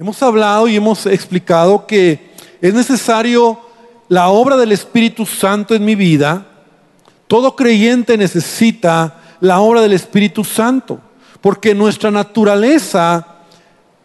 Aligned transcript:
Hemos 0.00 0.22
hablado 0.22 0.68
y 0.68 0.76
hemos 0.76 1.06
explicado 1.06 1.84
que 1.84 2.30
es 2.60 2.72
necesario 2.72 3.58
la 4.06 4.28
obra 4.28 4.56
del 4.56 4.70
Espíritu 4.70 5.26
Santo 5.26 5.74
en 5.74 5.84
mi 5.84 5.96
vida. 5.96 6.46
Todo 7.26 7.56
creyente 7.56 8.16
necesita 8.16 9.16
la 9.40 9.58
obra 9.58 9.80
del 9.80 9.92
Espíritu 9.92 10.44
Santo, 10.44 11.00
porque 11.40 11.74
nuestra 11.74 12.12
naturaleza 12.12 13.26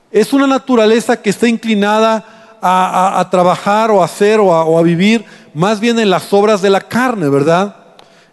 es 0.09 0.33
una 0.33 0.47
naturaleza 0.47 1.21
que 1.21 1.29
está 1.29 1.47
inclinada 1.47 2.57
a, 2.59 3.27
trabajar 3.29 3.91
o 3.91 4.01
a 4.01 4.05
hacer 4.05 4.39
o 4.39 4.51
a, 4.51 4.65
o 4.65 4.79
a 4.79 4.81
vivir 4.81 5.23
más 5.53 5.79
bien 5.79 5.99
en 5.99 6.09
las 6.09 6.33
obras 6.33 6.63
de 6.63 6.71
la 6.71 6.81
carne, 6.81 7.29
¿verdad? 7.29 7.75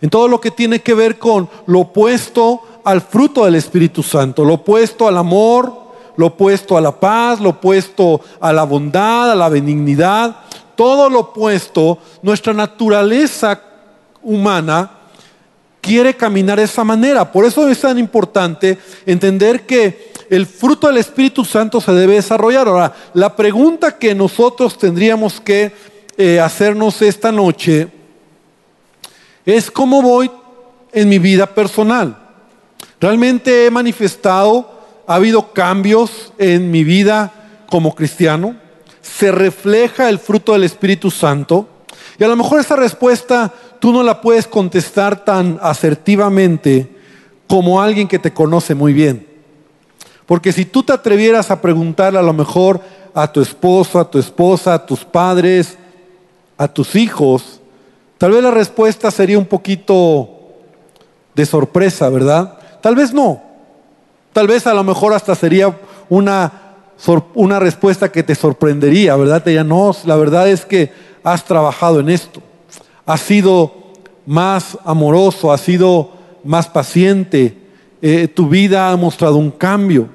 En 0.00 0.08
todo 0.08 0.29
lo 0.29 0.40
que 0.40 0.50
tiene 0.50 0.80
que 0.80 0.95
ver 0.95 1.18
con 1.18 1.46
lo 1.66 1.80
opuesto 1.80 2.62
al 2.86 3.02
fruto 3.02 3.45
del 3.45 3.56
Espíritu 3.56 4.02
Santo, 4.02 4.46
lo 4.46 4.54
opuesto 4.54 5.06
al 5.06 5.18
amor, 5.18 5.79
lo 6.21 6.27
opuesto 6.27 6.77
a 6.77 6.82
la 6.82 6.93
paz, 6.93 7.41
lo 7.41 7.48
opuesto 7.48 8.21
a 8.41 8.53
la 8.53 8.64
bondad, 8.64 9.30
a 9.30 9.34
la 9.34 9.49
benignidad, 9.49 10.36
todo 10.77 11.08
lo 11.08 11.21
opuesto, 11.21 11.96
nuestra 12.21 12.53
naturaleza 12.53 13.58
humana 14.22 14.91
quiere 15.80 16.14
caminar 16.14 16.58
de 16.58 16.64
esa 16.64 16.85
manera. 16.85 17.32
Por 17.32 17.46
eso 17.46 17.67
es 17.67 17.80
tan 17.80 17.99
importante 17.99 18.79
entender 19.07 19.64
que 19.64 20.13
el 20.29 20.44
fruto 20.44 20.89
del 20.89 20.99
Espíritu 20.99 21.43
Santo 21.43 21.80
se 21.80 21.93
debe 21.93 22.17
desarrollar. 22.17 22.68
Ahora, 22.68 22.93
la 23.14 23.35
pregunta 23.35 23.96
que 23.96 24.14
nosotros 24.14 24.77
tendríamos 24.77 25.41
que 25.41 25.72
eh, 26.18 26.39
hacernos 26.39 27.00
esta 27.00 27.32
noche 27.32 27.89
es 29.46 29.71
cómo 29.71 30.02
voy 30.02 30.30
en 30.93 31.08
mi 31.08 31.18
vida 31.18 31.46
personal. 31.46 32.14
Realmente 33.00 33.64
he 33.64 33.70
manifestado, 33.70 34.80
ha 35.11 35.17
habido 35.17 35.53
cambios 35.53 36.33
en 36.39 36.70
mi 36.70 36.84
vida 36.84 37.33
como 37.69 37.95
cristiano, 37.95 38.56
se 39.03 39.33
refleja 39.33 40.09
el 40.09 40.19
fruto 40.19 40.53
del 40.53 40.64
Espíritu 40.64 41.11
Santo 41.11 41.69
y 42.19 42.25
a 42.25 42.28
lo 42.28 42.36
mejor 42.36 42.61
esa 42.61 42.77
respuesta 42.77 43.52
tú 43.80 43.92
no 43.92 44.02
la 44.02 44.20
puedes 44.20 44.47
contestar 44.47 45.25
tan 45.25 45.58
asertivamente 45.62 46.97
como 47.48 47.80
alguien 47.80 48.06
que 48.06 48.19
te 48.19 48.33
conoce 48.33 48.75
muy 48.75 48.92
bien. 48.92 49.27
Porque 50.27 50.52
si 50.52 50.64
tú 50.64 50.83
te 50.83 50.92
atrevieras 50.92 51.50
a 51.50 51.61
preguntarle 51.61 52.19
a 52.19 52.22
lo 52.22 52.33
mejor 52.33 52.80
a 53.12 53.33
tu 53.33 53.41
esposo, 53.41 53.98
a 53.98 54.08
tu 54.08 54.19
esposa, 54.19 54.74
a 54.74 54.86
tus 54.86 55.05
padres, 55.05 55.77
a 56.56 56.69
tus 56.69 56.95
hijos, 56.95 57.61
Tal 58.20 58.33
vez 58.33 58.42
la 58.42 58.50
respuesta 58.50 59.11
sería 59.11 59.39
un 59.39 59.47
poquito 59.47 60.28
de 61.34 61.47
sorpresa, 61.47 62.11
¿verdad? 62.11 62.58
Tal 62.83 62.95
vez 62.95 63.14
no. 63.14 63.41
Tal 64.33 64.47
vez 64.47 64.67
a 64.67 64.75
lo 64.75 64.84
mejor 64.84 65.12
hasta 65.12 65.34
sería 65.34 65.77
una, 66.09 66.53
una 67.34 67.59
respuesta 67.59 68.11
que 68.12 68.23
te 68.23 68.34
sorprendería, 68.34 69.17
¿verdad? 69.17 69.42
Te 69.42 69.50
diría, 69.50 69.64
no, 69.64 69.95
la 70.05 70.17
verdad 70.17 70.48
es 70.48 70.64
que 70.64 70.92
has 71.25 71.45
trabajado 71.45 72.00
en 72.00 72.11
esto. 72.11 72.41
Has 73.06 73.20
sido 73.20 73.73
más 74.27 74.78
amoroso, 74.84 75.53
has 75.53 75.61
sido 75.61 76.12
más 76.45 76.69
paciente. 76.69 77.56
Eh, 78.03 78.28
tu 78.28 78.48
vida 78.48 78.91
ha 78.91 78.97
mostrado 78.97 79.36
un 79.36 79.51
cambio. 79.51 80.08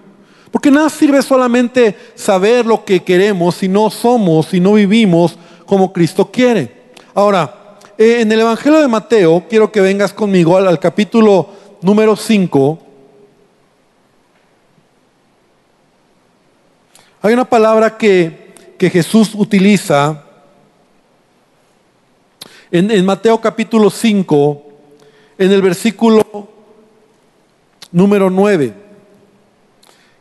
Porque 0.52 0.72
nada 0.72 0.90
sirve 0.90 1.22
solamente 1.22 1.98
saber 2.16 2.66
lo 2.66 2.86
que 2.86 3.04
queremos 3.04 3.56
si 3.56 3.68
no 3.68 3.90
somos, 3.90 4.46
si 4.48 4.62
no 4.62 4.74
vivimos 4.74 5.38
como 5.66 5.92
Cristo 5.92 6.32
quiere. 6.32 6.86
Ahora, 7.14 7.78
eh, 7.98 8.22
en 8.22 8.32
el 8.32 8.40
Evangelio 8.40 8.80
de 8.80 8.88
Mateo, 8.88 9.44
quiero 9.50 9.72
que 9.72 9.82
vengas 9.82 10.14
conmigo 10.14 10.58
al, 10.58 10.80
capítulo 10.80 11.50
número 11.82 12.16
5. 12.16 12.80
Hay 17.26 17.34
una 17.34 17.45
palabra 17.45 17.98
que, 17.98 18.54
Jesús 18.78 19.31
utiliza 19.34 20.26
en, 22.70 23.04
Mateo 23.04 23.42
capítulo 23.42 23.90
5, 23.90 24.64
en 25.40 25.52
el 25.52 25.59
versículo 25.59 26.24
número 27.91 28.30
9, 28.30 28.75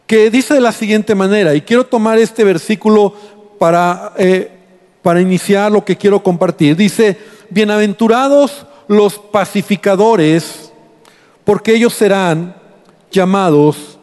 que 0.06 0.30
dice 0.30 0.54
de 0.54 0.62
la 0.62 0.72
siguiente 0.72 1.14
manera, 1.14 1.54
y 1.54 1.60
quiero 1.60 1.84
tomar 1.84 2.18
este 2.18 2.42
versículo 2.42 3.12
para, 3.58 4.14
eh, 4.16 4.50
para 5.02 5.20
iniciar 5.20 5.70
lo 5.70 5.84
que 5.84 5.98
quiero 5.98 6.22
compartir. 6.22 6.74
Dice, 6.74 7.18
bienaventurados 7.50 8.66
los 8.88 9.18
pacificadores, 9.18 10.72
porque 11.44 11.74
ellos 11.74 11.92
serán 11.92 12.56
llamados 13.10 13.98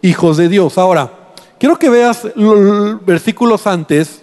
hijos 0.00 0.36
de 0.36 0.48
Dios. 0.48 0.78
Ahora, 0.78 1.15
quiero 1.58 1.78
que 1.78 1.90
veas 1.90 2.26
los 2.34 3.04
versículos 3.04 3.66
antes, 3.66 4.22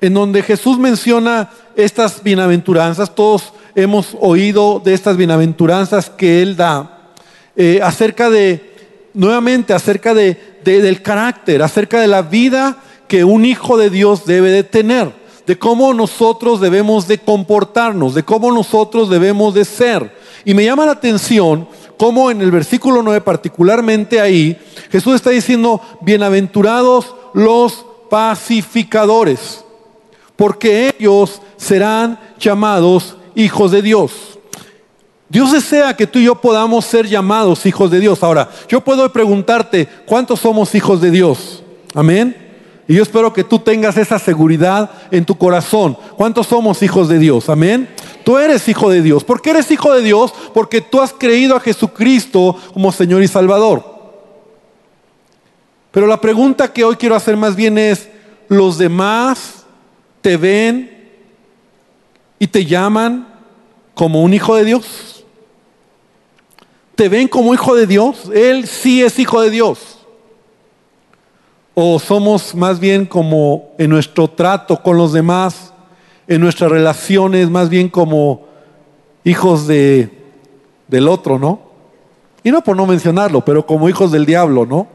en 0.00 0.14
donde 0.14 0.42
Jesús 0.42 0.78
menciona 0.78 1.50
estas 1.76 2.22
bienaventuranzas. 2.22 3.14
Todos 3.14 3.52
hemos 3.74 4.16
oído 4.20 4.80
de 4.82 4.94
estas 4.94 5.16
bienaventuranzas 5.16 6.08
que 6.10 6.42
Él 6.42 6.56
da 6.56 7.12
eh, 7.56 7.80
acerca 7.82 8.30
de, 8.30 9.10
nuevamente, 9.12 9.74
acerca 9.74 10.14
de, 10.14 10.60
del 10.64 11.02
carácter, 11.02 11.62
acerca 11.62 12.00
de 12.00 12.06
la 12.06 12.22
vida 12.22 12.78
que 13.08 13.24
un 13.24 13.44
hijo 13.44 13.76
de 13.76 13.90
Dios 13.90 14.24
debe 14.24 14.50
de 14.50 14.64
tener 14.64 15.20
de 15.50 15.58
cómo 15.58 15.92
nosotros 15.92 16.60
debemos 16.60 17.08
de 17.08 17.18
comportarnos, 17.18 18.14
de 18.14 18.22
cómo 18.22 18.52
nosotros 18.52 19.10
debemos 19.10 19.52
de 19.52 19.64
ser. 19.64 20.14
Y 20.44 20.54
me 20.54 20.64
llama 20.64 20.86
la 20.86 20.92
atención 20.92 21.66
cómo 22.00 22.30
en 22.30 22.40
el 22.40 22.50
versículo 22.50 23.02
9 23.02 23.20
particularmente 23.20 24.22
ahí, 24.22 24.58
Jesús 24.90 25.16
está 25.16 25.28
diciendo, 25.28 25.82
bienaventurados 26.00 27.14
los 27.34 27.84
pacificadores, 28.08 29.62
porque 30.34 30.94
ellos 30.98 31.42
serán 31.58 32.18
llamados 32.38 33.18
hijos 33.34 33.70
de 33.72 33.82
Dios. 33.82 34.38
Dios 35.28 35.52
desea 35.52 35.94
que 35.94 36.06
tú 36.06 36.18
y 36.18 36.24
yo 36.24 36.36
podamos 36.36 36.86
ser 36.86 37.06
llamados 37.06 37.66
hijos 37.66 37.90
de 37.90 38.00
Dios. 38.00 38.22
Ahora, 38.22 38.48
yo 38.66 38.80
puedo 38.80 39.12
preguntarte, 39.12 39.86
¿cuántos 40.06 40.40
somos 40.40 40.74
hijos 40.74 41.02
de 41.02 41.10
Dios? 41.10 41.62
Amén. 41.94 42.34
Y 42.88 42.94
yo 42.94 43.02
espero 43.02 43.30
que 43.30 43.44
tú 43.44 43.58
tengas 43.58 43.98
esa 43.98 44.18
seguridad 44.18 44.90
en 45.10 45.26
tu 45.26 45.36
corazón. 45.36 45.98
¿Cuántos 46.16 46.46
somos 46.46 46.82
hijos 46.82 47.10
de 47.10 47.18
Dios? 47.18 47.50
Amén. 47.50 47.90
Tú 48.24 48.38
eres 48.38 48.68
hijo 48.68 48.90
de 48.90 49.02
Dios. 49.02 49.24
¿Por 49.24 49.40
qué 49.40 49.50
eres 49.50 49.70
hijo 49.70 49.92
de 49.92 50.02
Dios? 50.02 50.32
Porque 50.54 50.80
tú 50.80 51.00
has 51.00 51.12
creído 51.12 51.56
a 51.56 51.60
Jesucristo 51.60 52.56
como 52.72 52.92
Señor 52.92 53.22
y 53.22 53.28
Salvador. 53.28 53.84
Pero 55.90 56.06
la 56.06 56.20
pregunta 56.20 56.72
que 56.72 56.84
hoy 56.84 56.96
quiero 56.96 57.16
hacer 57.16 57.36
más 57.36 57.56
bien 57.56 57.76
es, 57.76 58.08
¿los 58.48 58.78
demás 58.78 59.64
te 60.20 60.36
ven 60.36 61.08
y 62.38 62.46
te 62.46 62.64
llaman 62.64 63.26
como 63.94 64.22
un 64.22 64.32
hijo 64.32 64.54
de 64.54 64.64
Dios? 64.64 65.24
¿Te 66.94 67.08
ven 67.08 67.28
como 67.28 67.54
hijo 67.54 67.74
de 67.74 67.86
Dios? 67.86 68.30
Él 68.32 68.66
sí 68.66 69.02
es 69.02 69.18
hijo 69.18 69.40
de 69.40 69.50
Dios. 69.50 69.98
¿O 71.74 71.98
somos 71.98 72.54
más 72.54 72.78
bien 72.78 73.06
como 73.06 73.70
en 73.78 73.90
nuestro 73.90 74.28
trato 74.28 74.82
con 74.82 74.96
los 74.96 75.12
demás, 75.12 75.69
en 76.30 76.40
nuestras 76.40 76.70
relaciones, 76.70 77.50
más 77.50 77.68
bien 77.68 77.88
como 77.88 78.46
hijos 79.24 79.66
de, 79.66 80.10
del 80.86 81.08
otro, 81.08 81.40
¿no? 81.40 81.60
Y 82.44 82.52
no 82.52 82.62
por 82.62 82.76
no 82.76 82.86
mencionarlo, 82.86 83.44
pero 83.44 83.66
como 83.66 83.88
hijos 83.88 84.12
del 84.12 84.24
diablo, 84.24 84.64
¿no? 84.64 84.86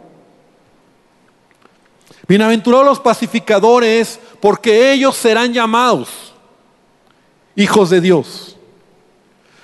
Bienaventurados 2.25 2.85
los 2.85 3.00
pacificadores, 3.01 4.18
porque 4.40 4.94
ellos 4.94 5.18
serán 5.18 5.51
llamados 5.51 6.34
hijos 7.57 7.90
de 7.90 8.00
Dios. 8.00 8.56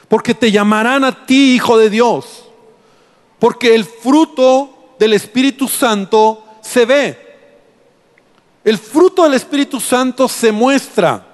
Porque 0.10 0.34
te 0.34 0.52
llamarán 0.52 1.06
a 1.06 1.26
ti 1.26 1.56
hijo 1.56 1.78
de 1.78 1.90
Dios. 1.90 2.50
Porque 3.40 3.74
el 3.74 3.86
fruto 3.86 4.94
del 5.00 5.14
Espíritu 5.14 5.70
Santo 5.70 6.44
se 6.60 6.86
ve. 6.86 7.18
El 8.66 8.78
fruto 8.78 9.24
del 9.24 9.36
Espíritu 9.36 9.80
Santo 9.80 10.28
se 10.28 10.52
muestra. 10.52 11.31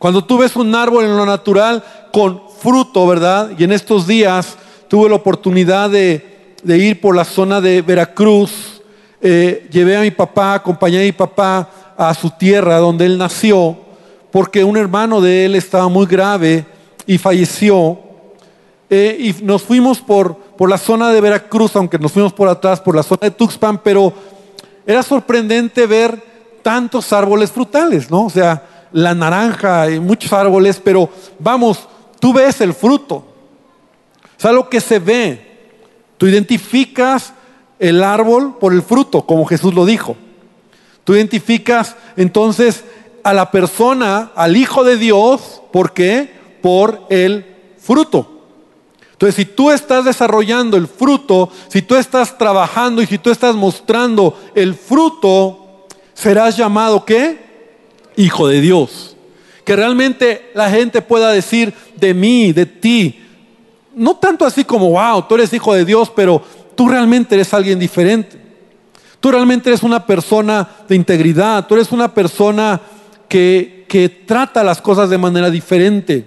Cuando 0.00 0.24
tú 0.24 0.38
ves 0.38 0.56
un 0.56 0.74
árbol 0.74 1.04
en 1.04 1.14
lo 1.14 1.26
natural 1.26 1.84
con 2.10 2.40
fruto, 2.58 3.06
¿verdad? 3.06 3.50
Y 3.58 3.64
en 3.64 3.70
estos 3.70 4.06
días 4.06 4.56
tuve 4.88 5.10
la 5.10 5.16
oportunidad 5.16 5.90
de, 5.90 6.56
ir 6.64 7.02
por 7.02 7.14
la 7.14 7.26
zona 7.26 7.60
de 7.60 7.82
Veracruz. 7.82 8.80
Eh, 9.20 9.68
llevé 9.70 9.98
a 9.98 10.00
mi 10.00 10.10
papá, 10.10 10.54
acompañé 10.54 11.00
a 11.00 11.04
mi 11.04 11.12
papá 11.12 11.68
a 11.98 12.14
su 12.14 12.30
tierra 12.30 12.78
donde 12.78 13.04
él 13.04 13.18
nació, 13.18 13.76
porque 14.30 14.64
un 14.64 14.78
hermano 14.78 15.20
de 15.20 15.44
él 15.44 15.54
estaba 15.54 15.88
muy 15.88 16.06
grave 16.06 16.64
y 17.06 17.18
falleció. 17.18 17.98
Eh, 18.88 19.34
y 19.38 19.44
nos 19.44 19.60
fuimos 19.60 20.00
por, 20.00 20.34
por 20.34 20.70
la 20.70 20.78
zona 20.78 21.10
de 21.10 21.20
Veracruz, 21.20 21.76
aunque 21.76 21.98
nos 21.98 22.10
fuimos 22.10 22.32
por 22.32 22.48
atrás, 22.48 22.80
por 22.80 22.96
la 22.96 23.02
zona 23.02 23.20
de 23.24 23.32
Tuxpan, 23.32 23.82
pero 23.84 24.14
era 24.86 25.02
sorprendente 25.02 25.86
ver 25.86 26.18
tantos 26.62 27.12
árboles 27.12 27.50
frutales, 27.50 28.10
¿no? 28.10 28.24
O 28.24 28.30
sea, 28.30 28.69
la 28.92 29.14
naranja 29.14 29.90
y 29.90 30.00
muchos 30.00 30.32
árboles, 30.32 30.80
pero 30.82 31.08
vamos, 31.38 31.88
tú 32.18 32.32
ves 32.32 32.60
el 32.60 32.74
fruto. 32.74 33.14
O 33.14 34.40
sea, 34.40 34.52
lo 34.52 34.68
que 34.68 34.80
se 34.80 34.98
ve. 34.98 35.48
Tú 36.16 36.26
identificas 36.26 37.32
el 37.78 38.02
árbol 38.02 38.56
por 38.58 38.72
el 38.72 38.82
fruto, 38.82 39.22
como 39.22 39.46
Jesús 39.46 39.74
lo 39.74 39.86
dijo. 39.86 40.16
Tú 41.04 41.14
identificas 41.14 41.96
entonces 42.16 42.84
a 43.22 43.32
la 43.32 43.50
persona, 43.50 44.30
al 44.34 44.56
Hijo 44.56 44.84
de 44.84 44.96
Dios, 44.96 45.62
¿por 45.72 45.92
qué? 45.92 46.30
Por 46.62 47.06
el 47.08 47.44
fruto. 47.78 48.40
Entonces, 49.12 49.34
si 49.34 49.44
tú 49.44 49.70
estás 49.70 50.04
desarrollando 50.04 50.76
el 50.76 50.88
fruto, 50.88 51.50
si 51.68 51.82
tú 51.82 51.96
estás 51.96 52.38
trabajando 52.38 53.02
y 53.02 53.06
si 53.06 53.18
tú 53.18 53.30
estás 53.30 53.54
mostrando 53.54 54.38
el 54.54 54.74
fruto, 54.74 55.86
serás 56.14 56.56
llamado 56.56 57.04
¿qué? 57.04 57.49
Hijo 58.16 58.48
de 58.48 58.60
Dios. 58.60 59.16
Que 59.64 59.76
realmente 59.76 60.50
la 60.54 60.70
gente 60.70 61.02
pueda 61.02 61.30
decir 61.30 61.72
de 61.96 62.14
mí, 62.14 62.52
de 62.52 62.66
ti, 62.66 63.20
no 63.94 64.16
tanto 64.16 64.44
así 64.44 64.64
como, 64.64 64.90
wow, 64.90 65.22
tú 65.28 65.34
eres 65.34 65.52
hijo 65.52 65.74
de 65.74 65.84
Dios, 65.84 66.10
pero 66.14 66.42
tú 66.74 66.88
realmente 66.88 67.34
eres 67.34 67.52
alguien 67.52 67.78
diferente. 67.78 68.38
Tú 69.20 69.30
realmente 69.30 69.68
eres 69.68 69.82
una 69.82 70.06
persona 70.06 70.68
de 70.88 70.96
integridad, 70.96 71.66
tú 71.66 71.74
eres 71.74 71.92
una 71.92 72.12
persona 72.14 72.80
que, 73.28 73.84
que 73.88 74.08
trata 74.08 74.64
las 74.64 74.80
cosas 74.80 75.10
de 75.10 75.18
manera 75.18 75.50
diferente. 75.50 76.24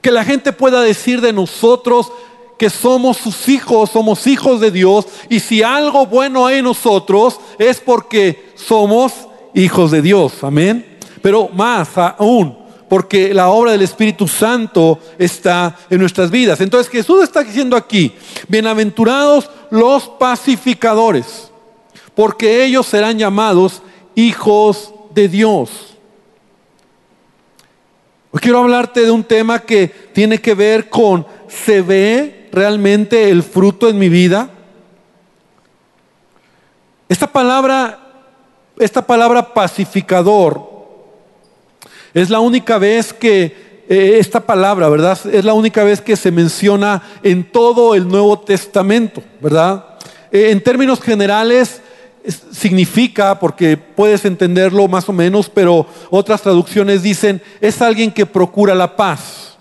Que 0.00 0.10
la 0.10 0.24
gente 0.24 0.52
pueda 0.52 0.80
decir 0.80 1.20
de 1.20 1.32
nosotros, 1.32 2.10
que 2.58 2.68
somos 2.68 3.18
sus 3.18 3.48
hijos, 3.48 3.90
somos 3.90 4.26
hijos 4.26 4.60
de 4.60 4.70
Dios, 4.70 5.06
y 5.28 5.40
si 5.40 5.62
algo 5.62 6.06
bueno 6.06 6.46
hay 6.46 6.58
en 6.58 6.64
nosotros 6.64 7.38
es 7.58 7.80
porque 7.80 8.52
somos 8.54 9.12
hijos 9.54 9.90
de 9.90 10.02
Dios, 10.02 10.32
amén. 10.42 10.91
Pero 11.22 11.48
más 11.48 11.96
aún, 11.96 12.58
porque 12.88 13.32
la 13.32 13.48
obra 13.48 13.72
del 13.72 13.82
Espíritu 13.82 14.28
Santo 14.28 14.98
está 15.18 15.76
en 15.88 16.00
nuestras 16.00 16.30
vidas. 16.30 16.60
Entonces 16.60 16.90
Jesús 16.92 17.22
está 17.22 17.42
diciendo 17.42 17.76
aquí, 17.76 18.12
bienaventurados 18.48 19.48
los 19.70 20.08
pacificadores, 20.08 21.50
porque 22.14 22.64
ellos 22.64 22.86
serán 22.86 23.18
llamados 23.18 23.82
hijos 24.14 24.92
de 25.14 25.28
Dios. 25.28 25.96
Hoy 28.30 28.40
quiero 28.40 28.58
hablarte 28.58 29.02
de 29.02 29.10
un 29.10 29.24
tema 29.24 29.60
que 29.60 29.88
tiene 30.12 30.40
que 30.40 30.54
ver 30.54 30.90
con 30.90 31.26
se 31.48 31.82
ve 31.82 32.48
realmente 32.52 33.30
el 33.30 33.42
fruto 33.42 33.88
en 33.88 33.98
mi 33.98 34.08
vida? 34.08 34.50
Esta 37.08 37.26
palabra, 37.26 37.98
esta 38.78 39.06
palabra 39.06 39.52
pacificador, 39.52 40.71
es 42.14 42.30
la 42.30 42.40
única 42.40 42.78
vez 42.78 43.12
que 43.12 43.84
eh, 43.88 44.16
esta 44.18 44.40
palabra, 44.40 44.88
¿verdad? 44.88 45.18
Es 45.32 45.44
la 45.44 45.54
única 45.54 45.84
vez 45.84 46.00
que 46.00 46.16
se 46.16 46.30
menciona 46.30 47.02
en 47.22 47.44
todo 47.44 47.94
el 47.94 48.08
Nuevo 48.08 48.38
Testamento, 48.38 49.22
¿verdad? 49.40 49.84
Eh, 50.30 50.50
en 50.50 50.62
términos 50.62 51.00
generales 51.00 51.80
significa, 52.52 53.38
porque 53.38 53.76
puedes 53.76 54.24
entenderlo 54.24 54.86
más 54.88 55.08
o 55.08 55.12
menos, 55.12 55.48
pero 55.48 55.86
otras 56.10 56.42
traducciones 56.42 57.02
dicen, 57.02 57.42
es 57.60 57.82
alguien 57.82 58.12
que 58.12 58.26
procura 58.26 58.74
la 58.74 58.96
paz. 58.96 59.58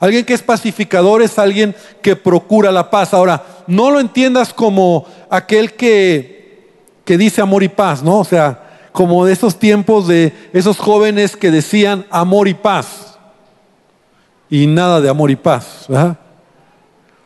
Alguien 0.00 0.24
que 0.24 0.34
es 0.34 0.42
pacificador 0.42 1.22
es 1.22 1.38
alguien 1.38 1.74
que 2.02 2.16
procura 2.16 2.72
la 2.72 2.90
paz. 2.90 3.14
Ahora, 3.14 3.44
no 3.66 3.90
lo 3.90 4.00
entiendas 4.00 4.52
como 4.52 5.06
aquel 5.30 5.74
que, 5.74 6.68
que 7.04 7.16
dice 7.16 7.40
amor 7.40 7.62
y 7.62 7.68
paz, 7.68 8.02
¿no? 8.02 8.18
O 8.18 8.24
sea, 8.24 8.63
como 8.94 9.26
de 9.26 9.32
esos 9.32 9.58
tiempos 9.58 10.06
de 10.06 10.32
esos 10.52 10.78
jóvenes 10.78 11.36
que 11.36 11.50
decían 11.50 12.06
amor 12.10 12.46
y 12.46 12.54
paz. 12.54 13.18
Y 14.48 14.68
nada 14.68 15.00
de 15.00 15.08
amor 15.08 15.32
y 15.32 15.36
paz. 15.36 15.88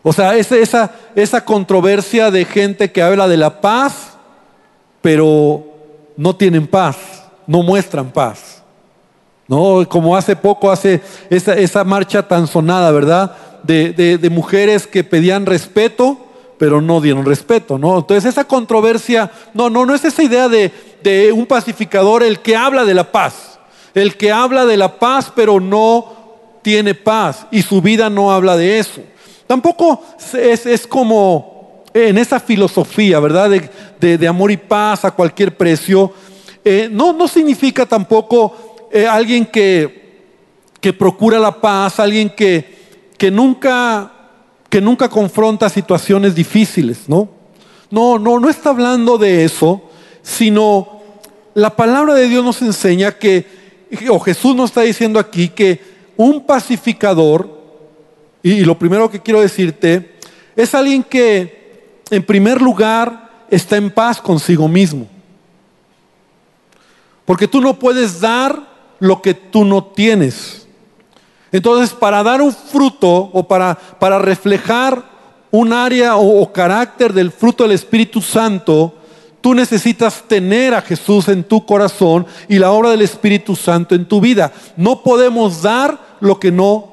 O 0.03 0.11
sea, 0.15 0.35
esa, 0.35 0.91
esa 1.15 1.45
controversia 1.45 2.31
de 2.31 2.47
gente 2.47 2.91
que 2.91 3.03
habla 3.03 3.29
de 3.29 3.37
la 3.37 3.61
paz, 3.61 4.17
pero 5.03 5.63
no 6.17 6.35
tienen 6.35 6.67
paz, 6.67 6.97
no 7.47 7.63
muestran 7.63 8.13
paz. 8.13 8.63
¿no? 9.47 9.87
Como 9.91 10.17
hace 10.17 10.37
poco, 10.37 10.71
hace 10.71 11.03
esa, 11.29 11.85
marcha 11.85 12.27
tan 12.27 12.47
sonada, 12.47 12.91
¿verdad? 12.93 13.37
De, 13.63 14.27
mujeres 14.33 14.87
que 14.87 15.05
pedían 15.05 15.45
respeto, 15.45 16.28
pero 16.59 16.81
no 16.81 17.01
dieron 17.01 17.25
respeto, 17.25 17.79
¿no? 17.79 17.99
Entonces 17.99 18.25
esa 18.25 18.45
controversia, 18.45 19.31
no, 19.55 19.71
no, 19.71 19.87
no 19.87 19.95
es 19.95 20.05
esa 20.05 20.23
idea 20.23 20.49
de, 20.49 20.73
de 21.03 21.33
un 21.33 21.47
pacificador 21.47 22.23
el 22.23 22.41
que 22.41 22.57
habla 22.57 22.85
de 22.85 22.95
la 22.95 23.13
paz, 23.13 23.59
el 23.95 24.17
que 24.17 24.33
habla 24.33 24.67
de 24.67 24.77
la 24.77 24.99
paz, 24.99 25.33
pero 25.35 25.61
no 25.61 26.19
tiene 26.63 26.95
paz 26.95 27.47
y 27.51 27.63
su 27.63 27.81
vida 27.81 28.11
no 28.11 28.31
habla 28.33 28.57
de 28.57 28.79
eso. 28.79 29.01
Tampoco 29.47 30.05
es, 30.35 30.87
como 30.87 31.85
en 31.95 32.19
esa 32.19 32.39
filosofía, 32.39 33.19
¿verdad? 33.19 33.51
De, 33.99 34.29
amor 34.29 34.51
y 34.51 34.59
paz 34.59 35.07
a 35.07 35.11
cualquier 35.11 35.57
precio. 35.57 36.13
Eh, 36.63 36.91
no, 36.93 37.15
no 37.15 37.27
significa 37.27 37.87
tampoco 37.87 38.89
eh, 38.93 39.07
alguien 39.07 39.47
que, 39.47 40.27
que, 40.83 40.93
procura 40.93 41.39
la 41.39 41.59
paz, 41.59 41.99
alguien 41.99 42.29
que, 42.29 43.07
que, 43.17 43.31
nunca, 43.31 44.13
que 44.69 44.81
nunca 44.81 45.09
confronta 45.09 45.69
situaciones 45.69 46.35
difíciles, 46.35 47.09
¿no? 47.09 47.29
No, 47.91 48.19
no, 48.19 48.39
no 48.39 48.51
está 48.51 48.71
hablando 48.71 49.17
de 49.17 49.45
eso, 49.45 49.83
sino 50.23 51.01
la 51.55 51.75
palabra 51.75 52.15
de 52.15 52.29
Dios 52.29 52.45
nos 52.45 52.61
enseña 52.63 53.13
que, 53.13 53.47
o 54.11 54.21
Jesús 54.21 54.55
nos 54.55 54.71
está 54.71 54.83
diciendo 54.83 55.19
aquí 55.19 55.49
que 55.49 55.81
un 56.17 56.45
pacificador, 56.45 57.49
y 58.43 58.61
lo 58.61 58.79
primero 58.79 59.11
que 59.11 59.21
quiero 59.21 59.41
decirte, 59.41 60.17
es 60.55 60.75
alguien 60.75 61.03
que 61.03 62.01
en 62.11 62.23
primer 62.23 62.61
lugar 62.61 63.47
está 63.51 63.77
en 63.77 63.91
paz 63.91 64.21
consigo 64.21 64.69
mismo. 64.69 65.07
Porque 67.25 67.49
tú 67.49 67.61
no 67.61 67.79
puedes 67.79 68.21
dar 68.21 68.69
lo 68.99 69.23
que 69.23 69.35
tú 69.35 69.65
no 69.65 69.85
tienes. 69.85 70.58
Entonces, 71.53 71.91
para 71.91 72.23
dar 72.23 72.43
un 72.43 72.53
fruto 72.53 73.31
o 73.33 73.47
para, 73.47 73.75
para 73.99 74.19
reflejar 74.19 75.03
un 75.51 75.73
área 75.73 76.17
o, 76.17 76.53
carácter 76.53 77.13
del 77.13 77.31
fruto 77.31 77.65
del 77.65 77.73
Espíritu 77.73 78.21
Santo, 78.21 78.95
tú 79.41 79.55
necesitas 79.55 80.23
tener 80.27 80.75
a 80.75 80.83
Jesús 80.83 81.29
en 81.29 81.45
tu 81.45 81.65
corazón 81.65 82.27
y 82.49 82.59
la 82.59 82.71
obra 82.71 82.91
del 82.91 83.03
Espíritu 83.03 83.57
Santo 83.57 83.95
en 83.95 84.05
tu 84.05 84.21
vida. 84.21 84.53
No 84.77 85.03
podemos 85.03 85.63
dar 85.63 85.99
lo 86.21 86.39
que 86.39 86.53
no 86.53 86.89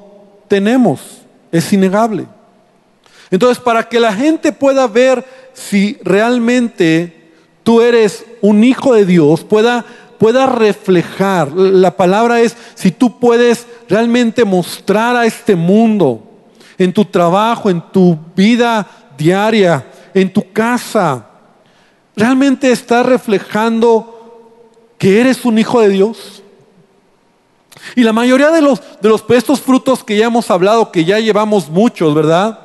tenemos. 0.47 1.01
Es 1.51 1.71
innegable. 1.73 2.25
Entonces, 3.31 3.61
para 3.61 3.89
que 3.89 3.99
la 3.99 4.13
gente 4.13 4.51
pueda 4.51 4.87
ver 4.87 5.25
si 5.53 5.97
realmente 6.03 7.31
tú 7.63 7.81
eres 7.81 8.23
un 8.41 8.63
hijo 8.63 8.93
de 8.93 9.05
Dios, 9.05 9.43
pueda 9.43 9.85
pueda 10.17 10.45
reflejar. 10.45 11.51
La 11.51 11.91
palabra 11.91 12.41
es 12.41 12.55
si 12.75 12.91
tú 12.91 13.19
puedes 13.19 13.67
realmente 13.89 14.45
mostrar 14.45 15.15
a 15.15 15.25
este 15.25 15.55
mundo, 15.55 16.21
en 16.77 16.93
tu 16.93 17.05
trabajo, 17.05 17.69
en 17.69 17.81
tu 17.91 18.17
vida 18.35 18.87
diaria, 19.17 19.85
en 20.13 20.31
tu 20.31 20.51
casa, 20.51 21.25
realmente 22.15 22.71
estás 22.71 23.05
reflejando 23.05 24.15
que 24.97 25.21
eres 25.21 25.45
un 25.45 25.57
hijo 25.57 25.81
de 25.81 25.89
Dios. 25.89 26.43
Y 27.95 28.03
la 28.03 28.13
mayoría 28.13 28.49
de 28.51 28.61
los, 28.61 28.81
de 29.01 29.09
los 29.09 29.23
estos 29.29 29.61
frutos 29.61 30.03
que 30.03 30.17
ya 30.17 30.25
hemos 30.25 30.49
hablado, 30.49 30.91
que 30.91 31.05
ya 31.05 31.19
llevamos 31.19 31.69
muchos, 31.69 32.13
¿verdad? 32.15 32.59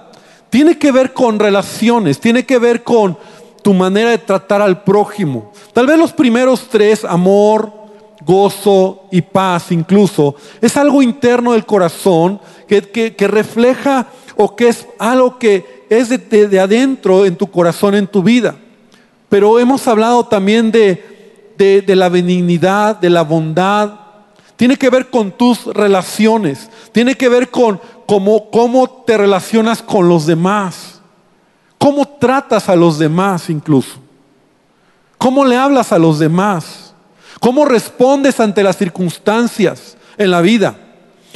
Tiene 0.48 0.78
que 0.78 0.92
ver 0.92 1.12
con 1.12 1.38
relaciones, 1.38 2.18
tiene 2.18 2.46
que 2.46 2.58
ver 2.58 2.82
con 2.82 3.18
tu 3.62 3.74
manera 3.74 4.10
de 4.10 4.18
tratar 4.18 4.62
al 4.62 4.82
prójimo. 4.82 5.52
Tal 5.72 5.86
vez 5.86 5.98
los 5.98 6.12
primeros 6.12 6.68
tres, 6.68 7.04
amor, 7.04 7.72
gozo 8.24 9.04
y 9.10 9.22
paz 9.22 9.72
incluso, 9.72 10.34
es 10.60 10.76
algo 10.76 11.02
interno 11.02 11.52
del 11.52 11.66
corazón 11.66 12.40
que, 12.66 13.14
refleja 13.26 14.06
o 14.36 14.54
que 14.54 14.68
es 14.68 14.86
algo 14.98 15.38
que 15.38 15.86
es 15.90 16.08
de, 16.08 16.60
adentro 16.60 17.26
en 17.26 17.36
tu 17.36 17.50
corazón, 17.50 17.94
en 17.94 18.06
tu 18.06 18.22
vida. 18.22 18.56
Pero 19.28 19.58
hemos 19.58 19.86
hablado 19.86 20.26
también 20.26 20.70
de, 20.70 21.02
de 21.56 21.96
la 21.96 22.08
benignidad, 22.08 22.96
de 22.96 23.10
la 23.10 23.22
bondad. 23.22 23.94
Tiene 24.56 24.76
que 24.76 24.90
ver 24.90 25.08
con 25.08 25.32
tus 25.32 25.66
relaciones, 25.66 26.68
tiene 26.92 27.14
que 27.14 27.28
ver 27.28 27.50
con 27.50 27.80
cómo, 28.06 28.50
cómo 28.50 28.88
te 29.06 29.16
relacionas 29.16 29.82
con 29.82 30.08
los 30.08 30.26
demás. 30.26 30.99
¿Cómo 31.80 32.06
tratas 32.06 32.68
a 32.68 32.76
los 32.76 32.98
demás 32.98 33.48
incluso? 33.48 33.98
¿Cómo 35.16 35.46
le 35.46 35.56
hablas 35.56 35.92
a 35.92 35.98
los 35.98 36.18
demás? 36.18 36.92
¿Cómo 37.40 37.64
respondes 37.64 38.38
ante 38.38 38.62
las 38.62 38.76
circunstancias 38.76 39.96
en 40.18 40.30
la 40.30 40.42
vida? 40.42 40.76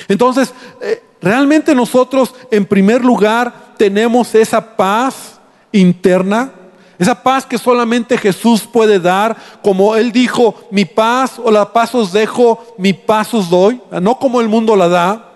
Entonces, 0.07 0.53
eh, 0.83 1.03
realmente 1.23 1.75
nosotros 1.75 2.35
en 2.51 2.67
primer 2.67 3.03
lugar 3.03 3.75
tenemos 3.79 4.35
esa 4.35 4.77
paz 4.77 5.41
interna, 5.73 6.53
esa 6.99 7.23
paz 7.23 7.47
que 7.47 7.57
solamente 7.57 8.19
Jesús 8.19 8.69
puede 8.71 9.01
dar, 9.01 9.35
como 9.63 9.97
Él 9.97 10.13
dijo, 10.13 10.55
mi 10.71 10.85
paz 10.85 11.41
o 11.43 11.51
la 11.51 11.73
paz 11.73 11.95
os 11.95 12.13
dejo, 12.13 12.63
mi 12.77 12.93
paz 12.93 13.33
os 13.33 13.49
doy, 13.49 13.81
no 14.03 14.19
como 14.19 14.43
el 14.43 14.49
mundo 14.51 14.77
la 14.77 14.89
da, 14.89 15.33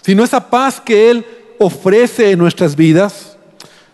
sino 0.00 0.24
esa 0.24 0.50
paz 0.50 0.80
que 0.80 1.10
Él 1.12 1.24
ofrece 1.60 2.32
en 2.32 2.40
nuestras 2.40 2.74
vidas. 2.74 3.31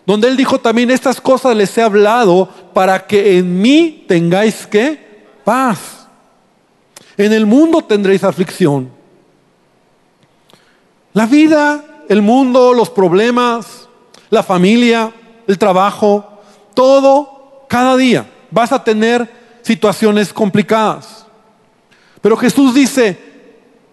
Donde 0.09 0.27
Él 0.27 0.35
dijo 0.35 0.57
también, 0.57 0.89
estas 0.89 1.21
cosas 1.21 1.55
les 1.55 1.77
he 1.77 1.83
hablado 1.83 2.49
para 2.73 3.05
que 3.05 3.37
en 3.37 3.61
mí 3.61 4.05
tengáis 4.07 4.65
que 4.65 5.27
paz. 5.43 6.07
En 7.15 7.31
el 7.31 7.45
mundo 7.45 7.83
tendréis 7.83 8.23
aflicción. 8.23 8.89
La 11.13 11.27
vida, 11.27 11.85
el 12.09 12.23
mundo, 12.23 12.73
los 12.73 12.89
problemas, 12.89 13.87
la 14.31 14.41
familia, 14.41 15.13
el 15.45 15.59
trabajo, 15.59 16.41
todo, 16.73 17.65
cada 17.69 17.95
día 17.95 18.27
vas 18.49 18.71
a 18.71 18.83
tener 18.83 19.31
situaciones 19.61 20.33
complicadas. 20.33 21.23
Pero 22.19 22.35
Jesús 22.35 22.73
dice, 22.73 23.15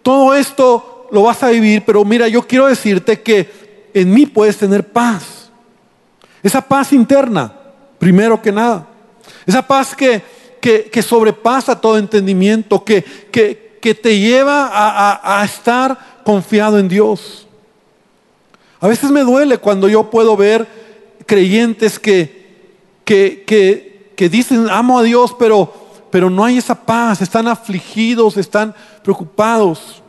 todo 0.01 0.35
esto 0.35 1.09
lo 1.13 1.25
vas 1.25 1.43
a 1.43 1.51
vivir, 1.51 1.85
pero 1.85 2.07
mira, 2.07 2.27
yo 2.27 2.41
quiero 2.41 2.69
decirte 2.69 3.21
que 3.21 3.91
en 3.93 4.15
mí 4.15 4.25
puedes 4.25 4.57
tener 4.57 4.91
paz. 4.91 5.46
Esa 6.43 6.61
paz 6.61 6.93
interna, 6.93 7.53
primero 7.99 8.41
que 8.41 8.53
nada. 8.53 8.87
Esa 9.47 9.67
paz 9.67 9.95
que, 9.95 10.23
que, 10.61 11.03
sobrepasa 11.03 11.81
todo 11.81 11.99
entendimiento, 11.99 12.85
que, 12.85 13.03
que 13.81 13.95
te 13.95 14.19
lleva 14.19 14.67
a, 14.67 15.41
a 15.41 15.45
estar 15.45 16.23
confiado 16.25 16.79
en 16.79 16.89
Dios. 16.89 17.47
A 18.81 18.89
veces 18.89 19.11
me 19.11 19.23
duele 19.23 19.59
cuando 19.59 19.89
yo 19.89 20.11
puedo 20.11 20.37
ver 20.37 20.67
creyentes 21.25 21.99
que, 21.99 22.47
que, 23.05 23.45
que, 23.47 24.13
que 24.17 24.29
dicen 24.29 24.69
amo 24.71 24.99
a 24.99 25.03
Dios, 25.03 25.35
pero, 25.39 25.73
pero 26.11 26.31
no 26.31 26.45
hay 26.45 26.59
esa 26.59 26.75
paz, 26.75 27.23
están 27.23 27.49
afligidos, 27.49 28.37
están 28.37 28.75
preocupados. 29.03 30.03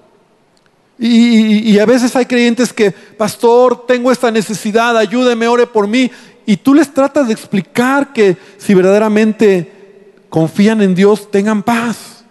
Y, 0.99 1.77
a 1.77 1.85
veces 1.85 2.15
hay 2.15 2.25
creyentes 2.25 2.73
que, 2.73 2.91
pastor, 2.91 3.85
tengo 3.85 4.11
esta 4.11 4.31
necesidad, 4.31 4.97
ayúdeme, 4.97 5.47
ore 5.47 5.67
por 5.67 5.87
mí. 5.87 6.09
Y 6.45 6.57
tú 6.57 6.73
les 6.73 6.91
tratas 6.91 7.27
de 7.27 7.33
explicar 7.33 8.13
que 8.13 8.37
si 8.57 8.73
verdaderamente 8.73 10.15
confían 10.29 10.81
en 10.81 10.95
Dios, 10.95 11.29
tengan 11.29 11.61
paz. 11.61 12.23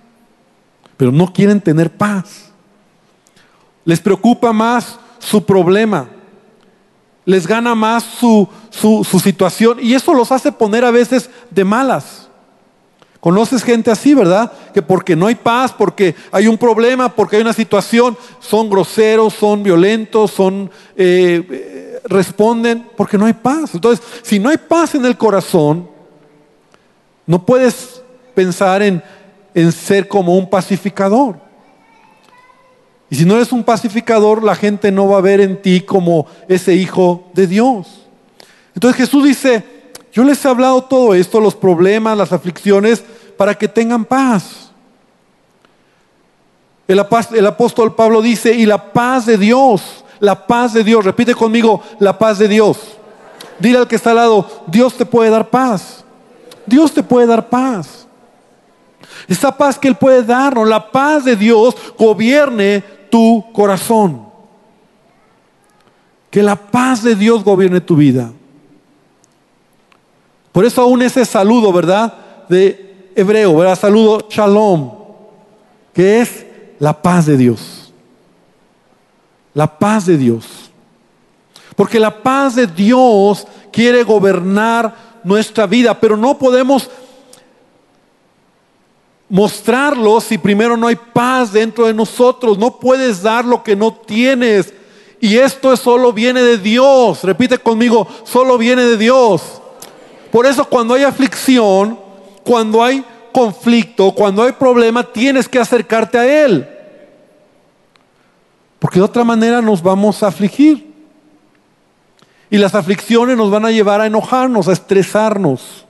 Pero 0.97 1.13
no 1.13 1.33
quieren 1.33 1.61
tener 1.61 1.93
paz. 1.93 2.51
Les 3.85 4.01
preocupa 4.01 4.53
más 4.53 4.99
su 5.21 5.45
problema. 5.45 6.09
Les 7.25 7.47
gana 7.47 7.75
más 7.75 8.03
su, 8.03 8.49
su, 8.71 9.05
su 9.05 9.21
situación. 9.21 9.79
Y 9.81 9.95
eso 9.95 10.13
los 10.13 10.33
hace 10.33 10.51
poner 10.51 10.85
a 10.85 10.91
veces 10.91 11.31
de 11.51 11.65
malas. 11.65 12.26
Conoces 13.27 13.65
gente 13.65 13.91
así, 13.91 14.15
¿verdad? 14.15 14.53
Que 14.73 14.81
porque 14.81 15.17
no 15.17 15.27
hay 15.27 15.35
paz, 15.35 15.75
porque 15.77 16.15
hay 16.31 16.47
un 16.47 16.57
problema, 16.57 17.09
porque 17.09 17.35
hay 17.35 17.43
una 17.43 17.53
situación, 17.53 18.17
son 18.39 18.71
groseros, 18.71 19.35
son 19.35 19.65
violentos, 19.65 20.31
son 20.31 20.71
eh, 20.95 22.01
responden 22.05 22.89
porque 22.97 23.19
no 23.19 23.27
hay 23.27 23.33
paz. 23.33 23.75
Entonces, 23.75 24.07
si 24.23 24.39
no 24.39 24.49
hay 24.49 24.59
paz 24.59 24.95
en 24.95 25.05
el 25.05 25.17
corazón, 25.17 25.91
no 27.27 27.45
puedes 27.45 28.01
pensar 28.33 28.81
en, 28.81 29.03
en 29.55 29.73
ser 29.73 30.07
como 30.07 30.37
un 30.37 30.49
pacificador. 30.49 31.35
Y 33.11 33.17
si 33.17 33.25
no 33.25 33.35
eres 33.35 33.51
un 33.51 33.65
pacificador, 33.65 34.45
la 34.45 34.55
gente 34.55 34.93
no 34.93 35.09
va 35.09 35.19
a 35.19 35.23
ver 35.23 35.41
en 35.41 35.61
ti 35.61 35.81
como 35.81 36.29
ese 36.47 36.77
hijo 36.77 37.29
de 37.35 37.49
Dios. 37.49 38.07
Entonces 38.73 38.99
Jesús 38.99 39.25
dice, 39.25 39.65
yo 40.17 40.25
les 40.25 40.43
he 40.43 40.49
hablado 40.49 40.81
todo 40.81 41.13
esto, 41.13 41.41
los 41.41 41.55
problemas, 41.55 42.17
las 42.17 42.33
aflicciones, 42.33 43.05
para 43.37 43.55
que 43.55 43.69
tengan 43.69 44.07
paz. 44.07 44.71
El, 46.89 46.99
apóstol 47.47 47.95
Pablo 47.95 48.23
dice, 48.23 48.55
y 48.55 48.65
la 48.65 48.95
paz 48.95 49.27
de 49.27 49.37
Dios, 49.37 50.07
la 50.19 50.47
paz 50.47 50.73
de 50.73 50.83
Dios, 50.85 51.05
repite 51.05 51.35
conmigo, 51.35 51.83
la 51.99 52.19
paz 52.19 52.39
de 52.39 52.49
Dios. 52.49 52.79
Dile 53.59 53.77
al 53.77 53.87
que 53.87 53.97
está 53.97 54.13
al 54.13 54.17
lado, 54.17 54.65
Dios 54.67 54.95
te 54.95 55.05
puede 55.05 55.29
dar 55.29 55.51
paz. 55.51 56.03
Dios 56.65 56.95
te 56.95 57.03
puede 57.03 57.27
dar 57.27 57.51
paz. 57.51 58.07
Esta 59.29 59.55
paz 59.55 59.79
que 59.79 59.89
Él 59.89 59.97
puede 59.97 60.23
darnos, 60.23 60.67
la 60.67 60.91
paz 60.91 61.27
de 61.27 61.37
Dios 61.37 61.77
gobierne 61.99 62.83
tu 63.11 63.45
corazón. 63.53 64.27
Que 66.31 66.43
la 66.43 66.57
paz 66.57 67.03
de 67.03 67.15
Dios 67.15 67.45
gobierne 67.45 67.83
tu 67.83 67.97
vida. 67.97 68.33
Por 70.57 70.65
eso 70.65 70.81
aún 70.81 71.03
ese 71.03 71.27
saludo, 71.27 71.71
¿verdad? 71.71 72.15
De 72.49 73.11
hebreo, 73.15 73.57
¿verdad? 73.57 73.79
Saludo 73.79 74.27
shalom, 74.31 74.91
que 75.93 76.23
es 76.23 76.47
la 76.79 76.95
paz 77.03 77.27
de 77.27 77.37
Dios. 77.37 77.93
La 79.53 79.79
paz 79.79 80.07
de 80.07 80.17
Dios. 80.17 80.47
Porque 81.77 82.01
la 82.01 82.23
paz 82.23 82.55
de 82.55 82.67
Dios 82.67 83.47
quiere 83.71 84.03
gobernar 84.03 85.21
nuestra 85.25 85.67
vida, 85.67 86.01
pero 86.01 86.17
no 86.17 86.39
podemos 86.39 86.89
mostrarlo 89.29 90.23
si 90.23 90.39
primero 90.39 90.75
no 90.75 90.87
hay 90.87 90.97
paz 90.97 91.53
dentro 91.53 91.87
de 91.87 91.93
nosotros. 91.93 92.57
No 92.57 92.81
puedes 92.81 93.21
dar 93.21 93.45
lo 93.45 93.63
que 93.63 93.77
no 93.77 93.93
tienes. 93.93 94.73
Y 95.21 95.37
esto 95.37 95.77
solo 95.77 96.15
viene 96.15 96.41
de 96.41 96.57
Dios. 96.57 97.25
Repite 97.25 97.59
conmigo, 97.59 98.09
solo 98.25 98.57
viene 98.57 98.85
de 98.85 98.97
Dios. 98.97 99.61
Por 100.37 100.45
eso 100.45 100.67
cuando 100.67 100.93
hay 100.93 101.03
aflicción, 101.03 101.99
cuando 102.45 102.85
hay 102.85 103.03
conflicto, 103.33 104.13
cuando 104.13 104.43
hay 104.43 104.53
problema, 104.53 105.03
tienes 105.03 105.49
que 105.49 105.59
acercarte 105.59 106.19
a 106.19 106.45
Él. 106.45 106.69
Porque 108.79 108.99
de 108.99 109.07
otra 109.07 109.25
manera 109.25 109.63
nos 109.63 109.83
vamos 109.83 110.23
a 110.23 110.27
afligir. 110.27 110.93
Y 112.51 112.59
las 112.59 112.75
aflicciones 112.75 113.35
nos 113.35 113.51
van 113.51 113.65
a 113.65 113.71
llevar 113.71 114.03
a 114.03 114.07
enojarnos, 114.07 114.69
a 114.69 114.73
estresarnos, 114.73 115.87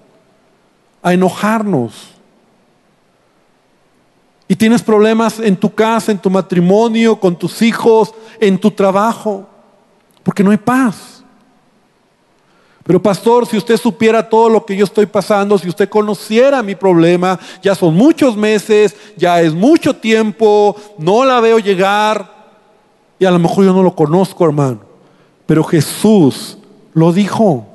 a 1.02 1.12
enojarnos. 1.12 2.10
Y 4.46 4.54
tienes 4.54 4.80
problemas 4.80 5.40
en 5.40 5.56
tu 5.56 5.74
casa, 5.74 6.12
en 6.12 6.18
tu 6.18 6.30
matrimonio, 6.30 7.18
con 7.18 7.34
tus 7.34 7.62
hijos, 7.62 8.14
en 8.38 8.60
tu 8.60 8.70
trabajo, 8.70 9.44
porque 10.22 10.44
no 10.44 10.52
hay 10.52 10.58
paz. 10.58 11.15
Pero 12.86 13.02
pastor, 13.02 13.46
si 13.46 13.56
usted 13.56 13.76
supiera 13.76 14.28
todo 14.28 14.48
lo 14.48 14.64
que 14.64 14.76
yo 14.76 14.84
estoy 14.84 15.06
pasando, 15.06 15.58
si 15.58 15.68
usted 15.68 15.88
conociera 15.88 16.62
mi 16.62 16.76
problema, 16.76 17.38
ya 17.60 17.74
son 17.74 17.94
muchos 17.94 18.36
meses, 18.36 18.94
ya 19.16 19.40
es 19.40 19.52
mucho 19.52 19.96
tiempo, 19.96 20.76
no 20.96 21.24
la 21.24 21.40
veo 21.40 21.58
llegar. 21.58 22.32
Y 23.18 23.24
a 23.24 23.30
lo 23.32 23.40
mejor 23.40 23.64
yo 23.64 23.72
no 23.72 23.82
lo 23.82 23.96
conozco, 23.96 24.44
hermano. 24.44 24.80
Pero 25.46 25.64
Jesús 25.64 26.58
lo 26.94 27.12
dijo. 27.12 27.66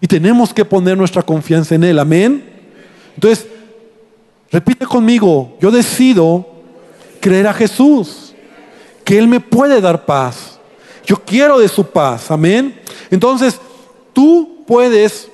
Y 0.00 0.08
tenemos 0.08 0.52
que 0.52 0.64
poner 0.64 0.98
nuestra 0.98 1.22
confianza 1.22 1.76
en 1.76 1.84
Él. 1.84 1.98
Amén. 2.00 2.44
Entonces, 3.14 3.46
repite 4.50 4.86
conmigo, 4.86 5.56
yo 5.60 5.70
decido 5.70 6.46
creer 7.20 7.46
a 7.46 7.54
Jesús, 7.54 8.34
que 9.04 9.18
Él 9.18 9.28
me 9.28 9.38
puede 9.38 9.80
dar 9.80 10.04
paz. 10.04 10.58
Yo 11.06 11.16
quiero 11.24 11.60
de 11.60 11.68
su 11.68 11.84
paz. 11.84 12.30
Amén. 12.30 12.80
Entonces, 13.10 13.60
tú 14.20 14.64
puedes, 14.66 15.30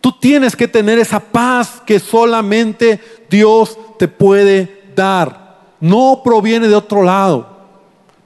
tú 0.00 0.12
tienes 0.12 0.54
que 0.54 0.68
tener 0.68 1.00
esa 1.00 1.18
paz 1.18 1.82
que 1.84 1.98
solamente 1.98 3.00
Dios 3.28 3.76
te 3.98 4.06
puede 4.06 4.84
dar. 4.94 5.58
No 5.80 6.20
proviene 6.22 6.68
de 6.68 6.76
otro 6.76 7.02
lado, 7.02 7.48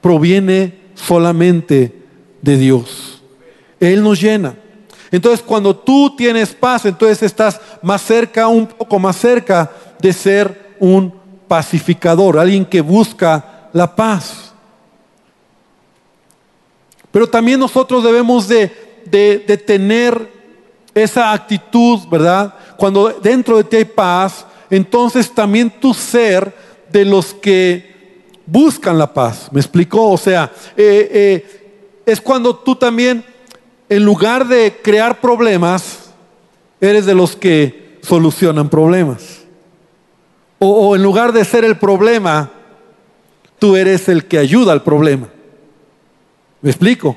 proviene 0.03 0.79
solamente 0.95 2.03
de 2.43 2.59
Dios. 2.59 3.23
Él 3.81 4.03
nos 4.03 4.21
llena. 4.21 4.55
Entonces 5.11 5.41
cuando 5.41 5.75
tú 5.75 6.15
tienes 6.15 6.50
paz, 6.50 6.85
entonces 6.85 7.23
estás 7.23 7.59
más 7.81 8.03
cerca, 8.03 8.47
un 8.47 8.67
poco 8.67 8.99
más 8.99 9.17
cerca 9.17 9.71
de 9.99 10.12
ser 10.12 10.75
un 10.79 11.15
pacificador, 11.49 12.38
alguien 12.38 12.67
que 12.67 12.83
busca 12.83 13.71
la 13.73 13.97
paz. 13.97 14.53
Pero 17.11 17.27
también 17.27 17.59
nosotros 17.59 18.05
debemos 18.05 18.47
de 19.11 19.62
tener 19.67 20.38
esa 20.95 21.33
actitud, 21.33 22.00
¿verdad? 22.11 22.55
Cuando 22.77 23.09
dentro 23.09 23.57
de 23.57 23.65
ti 23.65 23.77
hay 23.77 23.85
paz, 23.85 24.47
entonces 24.71 25.31
también 25.33 25.71
tu 25.71 25.95
ser 25.95 26.53
de 26.91 27.05
los 27.05 27.35
que 27.35 28.23
buscan 28.47 28.99
la 28.99 29.12
paz. 29.12 29.49
¿Me 29.53 29.61
explicó? 29.61 30.11
O 30.11 30.17
sea, 30.17 30.50
eh, 30.77 31.09
eh, 31.12 32.03
es 32.07 32.21
cuando 32.21 32.57
tú 32.57 32.75
también, 32.77 33.25
en 33.88 34.05
lugar 34.05 34.47
de 34.47 34.79
crear 34.83 35.21
problemas, 35.21 36.11
eres 36.81 37.07
de 37.07 37.15
los 37.15 37.37
que 37.37 37.99
solucionan 38.03 38.69
problemas. 38.69 39.38
O 40.61 40.97
en 40.97 41.03
lugar 41.03 41.33
de 41.33 41.45
ser 41.45 41.65
el 41.65 41.79
problema, 41.79 42.50
tú 43.59 43.77
eres 43.77 44.09
el 44.09 44.25
que 44.25 44.38
ayuda 44.38 44.73
al 44.73 44.83
problema. 44.83 45.29
¿Me 46.61 46.71
explico? 46.71 47.17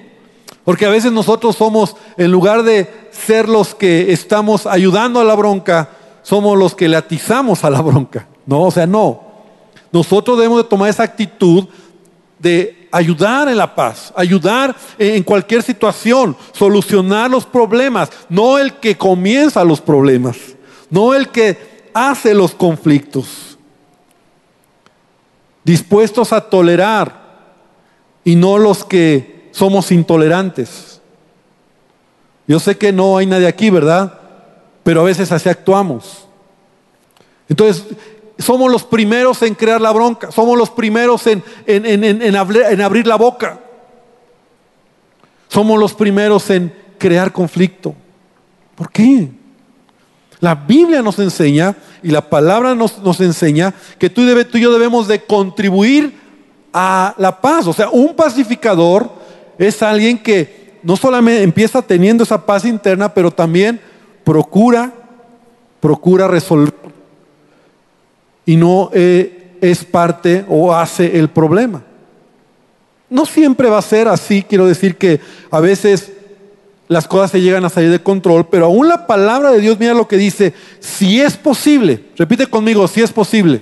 Porque 0.63 0.85
a 0.85 0.89
veces 0.89 1.11
nosotros 1.11 1.55
somos, 1.55 1.95
en 2.17 2.31
lugar 2.31 2.63
de 2.63 3.09
ser 3.11 3.49
los 3.49 3.73
que 3.73 4.11
estamos 4.11 4.65
ayudando 4.65 5.19
a 5.19 5.23
la 5.23 5.35
bronca, 5.35 5.89
somos 6.21 6.57
los 6.57 6.75
que 6.75 6.87
le 6.87 6.97
atizamos 6.97 7.63
a 7.63 7.69
la 7.69 7.81
bronca. 7.81 8.27
No, 8.45 8.63
o 8.63 8.71
sea, 8.71 8.85
no. 8.85 9.21
Nosotros 9.91 10.37
debemos 10.37 10.63
de 10.63 10.69
tomar 10.69 10.89
esa 10.89 11.03
actitud 11.03 11.67
de 12.39 12.87
ayudar 12.91 13.47
en 13.47 13.57
la 13.57 13.73
paz, 13.73 14.11
ayudar 14.15 14.75
en 14.97 15.23
cualquier 15.23 15.63
situación, 15.63 16.35
solucionar 16.53 17.29
los 17.29 17.45
problemas, 17.45 18.09
no 18.29 18.57
el 18.57 18.73
que 18.75 18.97
comienza 18.97 19.63
los 19.63 19.79
problemas, 19.79 20.37
no 20.89 21.13
el 21.13 21.29
que 21.29 21.89
hace 21.93 22.33
los 22.33 22.53
conflictos. 22.53 23.57
Dispuestos 25.63 26.33
a 26.33 26.41
tolerar 26.41 27.21
y 28.23 28.35
no 28.35 28.57
los 28.57 28.83
que 28.83 29.40
somos 29.51 29.91
intolerantes. 29.91 31.01
Yo 32.47 32.59
sé 32.59 32.77
que 32.77 32.91
no 32.91 33.17
hay 33.17 33.25
nadie 33.25 33.47
aquí, 33.47 33.69
¿verdad? 33.69 34.19
Pero 34.83 35.01
a 35.01 35.05
veces 35.05 35.31
así 35.31 35.47
actuamos. 35.47 36.27
Entonces, 37.47 37.85
somos 38.37 38.71
los 38.71 38.83
primeros 38.83 39.41
en 39.41 39.55
crear 39.55 39.79
la 39.79 39.91
bronca, 39.91 40.31
somos 40.31 40.57
los 40.57 40.69
primeros 40.69 41.27
en, 41.27 41.43
en, 41.65 42.35
abrir 42.35 43.07
la 43.07 43.15
boca, 43.15 43.59
somos 45.47 45.79
los 45.79 45.93
primeros 45.93 46.49
en 46.49 46.73
crear 46.97 47.31
conflicto. 47.31 47.93
¿Por 48.75 48.91
qué? 48.91 49.29
La 50.39 50.55
Biblia 50.55 51.01
nos 51.01 51.19
enseña 51.19 51.75
y 52.01 52.09
la 52.09 52.27
palabra 52.27 52.73
nos, 52.73 52.97
nos 52.99 53.19
enseña 53.21 53.73
que 53.99 54.09
tú, 54.09 54.23
tú 54.45 54.57
y 54.57 54.61
yo 54.61 54.73
debemos 54.73 55.07
de 55.07 55.23
contribuir 55.23 56.19
a 56.73 57.13
la 57.17 57.39
paz. 57.39 57.67
O 57.67 57.73
sea, 57.73 57.89
un 57.89 58.15
pacificador 58.15 59.20
es 59.67 59.81
alguien 59.81 60.17
que 60.17 60.79
no 60.83 60.95
solamente 60.95 61.43
empieza 61.43 61.81
teniendo 61.81 62.23
esa 62.23 62.45
paz 62.45 62.65
interna, 62.65 63.13
pero 63.13 63.31
también 63.31 63.79
procura, 64.23 64.91
procura 65.79 66.27
resolver 66.27 66.73
y 68.45 68.55
no 68.55 68.89
eh, 68.93 69.57
es 69.61 69.85
parte 69.85 70.45
o 70.49 70.73
hace 70.73 71.19
el 71.19 71.29
problema. 71.29 71.83
No 73.09 73.25
siempre 73.25 73.69
va 73.69 73.77
a 73.77 73.83
ser 73.83 74.07
así, 74.07 74.41
quiero 74.41 74.65
decir 74.65 74.97
que 74.97 75.19
a 75.51 75.59
veces 75.59 76.11
las 76.87 77.07
cosas 77.07 77.31
se 77.31 77.41
llegan 77.41 77.63
a 77.63 77.69
salir 77.69 77.89
de 77.89 78.01
control, 78.01 78.47
pero 78.49 78.65
aún 78.65 78.87
la 78.87 79.05
palabra 79.05 79.51
de 79.51 79.61
Dios, 79.61 79.79
mira 79.79 79.93
lo 79.93 80.07
que 80.07 80.17
dice, 80.17 80.53
si 80.79 81.21
es 81.21 81.37
posible, 81.37 82.03
repite 82.17 82.47
conmigo, 82.47 82.87
si 82.87 83.01
es 83.01 83.11
posible. 83.11 83.61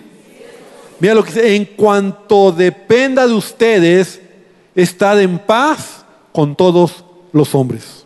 Mira 1.00 1.14
lo 1.14 1.24
que 1.24 1.32
dice, 1.32 1.56
en 1.56 1.66
cuanto 1.66 2.52
dependa 2.52 3.28
de 3.28 3.34
ustedes, 3.34 4.20
estad 4.82 5.22
en 5.22 5.40
paz 5.40 6.06
con 6.32 6.56
todos 6.56 7.04
los 7.32 7.54
hombres. 7.56 8.06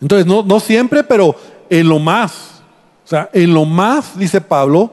Entonces, 0.00 0.26
no, 0.26 0.42
no 0.42 0.60
siempre, 0.60 1.04
pero 1.04 1.34
en 1.70 1.88
lo 1.88 1.98
más. 1.98 2.62
O 3.04 3.08
sea, 3.08 3.30
en 3.32 3.52
lo 3.52 3.64
más, 3.64 4.18
dice 4.18 4.40
Pablo, 4.40 4.90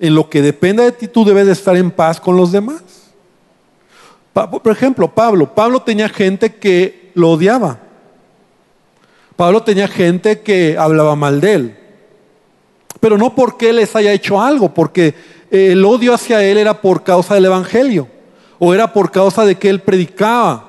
en 0.00 0.14
lo 0.14 0.28
que 0.28 0.42
dependa 0.42 0.84
de 0.84 0.92
ti, 0.92 1.08
tú 1.08 1.24
debes 1.24 1.46
de 1.46 1.52
estar 1.52 1.76
en 1.76 1.90
paz 1.90 2.20
con 2.20 2.36
los 2.36 2.52
demás. 2.52 2.82
Por 4.32 4.72
ejemplo, 4.72 5.12
Pablo. 5.12 5.54
Pablo 5.54 5.82
tenía 5.82 6.08
gente 6.08 6.54
que 6.54 7.10
lo 7.14 7.30
odiaba. 7.30 7.80
Pablo 9.34 9.62
tenía 9.62 9.88
gente 9.88 10.40
que 10.40 10.76
hablaba 10.78 11.16
mal 11.16 11.40
de 11.40 11.54
él. 11.54 11.78
Pero 13.00 13.18
no 13.18 13.34
porque 13.34 13.72
les 13.72 13.94
haya 13.96 14.12
hecho 14.12 14.40
algo, 14.40 14.74
porque 14.74 15.14
el 15.50 15.84
odio 15.84 16.14
hacia 16.14 16.42
él 16.42 16.58
era 16.58 16.80
por 16.80 17.02
causa 17.04 17.34
del 17.34 17.46
Evangelio, 17.46 18.08
o 18.58 18.74
era 18.74 18.92
por 18.92 19.10
causa 19.10 19.44
de 19.44 19.56
que 19.56 19.68
él 19.68 19.80
predicaba, 19.80 20.68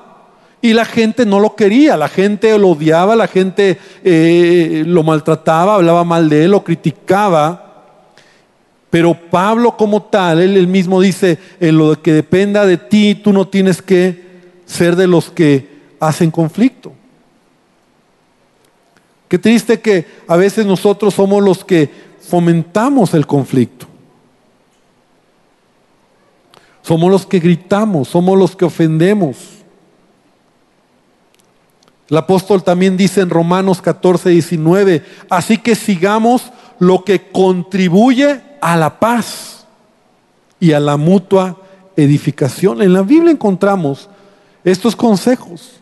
y 0.62 0.74
la 0.74 0.84
gente 0.84 1.24
no 1.24 1.40
lo 1.40 1.56
quería, 1.56 1.96
la 1.96 2.08
gente 2.08 2.56
lo 2.58 2.70
odiaba, 2.70 3.16
la 3.16 3.26
gente 3.26 3.78
eh, 4.04 4.84
lo 4.86 5.02
maltrataba, 5.02 5.76
hablaba 5.76 6.04
mal 6.04 6.28
de 6.28 6.44
él, 6.44 6.50
lo 6.50 6.62
criticaba. 6.62 7.66
Pero 8.90 9.14
Pablo 9.14 9.76
como 9.76 10.02
tal, 10.02 10.40
él, 10.40 10.66
mismo 10.66 11.00
dice, 11.00 11.38
en 11.60 11.78
lo 11.78 12.02
que 12.02 12.12
dependa 12.12 12.66
de 12.66 12.76
ti, 12.76 13.14
tú 13.14 13.32
no 13.32 13.48
tienes 13.48 13.80
que 13.80 14.22
ser 14.66 14.96
de 14.96 15.06
los 15.06 15.30
que 15.30 15.68
hacen 15.98 16.30
conflicto. 16.30 16.92
Qué 19.28 19.38
triste 19.38 19.80
que 19.80 20.06
a 20.26 20.36
veces 20.36 20.66
nosotros 20.66 21.14
somos 21.14 21.42
los 21.42 21.64
que 21.64 21.88
fomentamos 22.20 23.14
el 23.14 23.26
conflicto. 23.26 23.86
Somos 26.90 27.08
los 27.08 27.24
que 27.24 27.38
gritamos, 27.38 28.08
somos 28.08 28.36
los 28.36 28.56
que 28.56 28.64
ofendemos. 28.64 29.36
El 32.08 32.16
apóstol 32.16 32.64
también 32.64 32.96
dice 32.96 33.20
en 33.20 33.30
Romanos 33.30 33.80
14, 33.80 34.30
19, 34.30 35.04
así 35.28 35.56
que 35.56 35.76
sigamos 35.76 36.50
lo 36.80 37.04
que 37.04 37.30
contribuye 37.30 38.40
a 38.60 38.76
la 38.76 38.98
paz 38.98 39.68
y 40.58 40.72
a 40.72 40.80
la 40.80 40.96
mutua 40.96 41.58
edificación. 41.94 42.82
En 42.82 42.92
la 42.92 43.02
Biblia 43.02 43.30
encontramos 43.30 44.08
estos 44.64 44.96
consejos. 44.96 45.74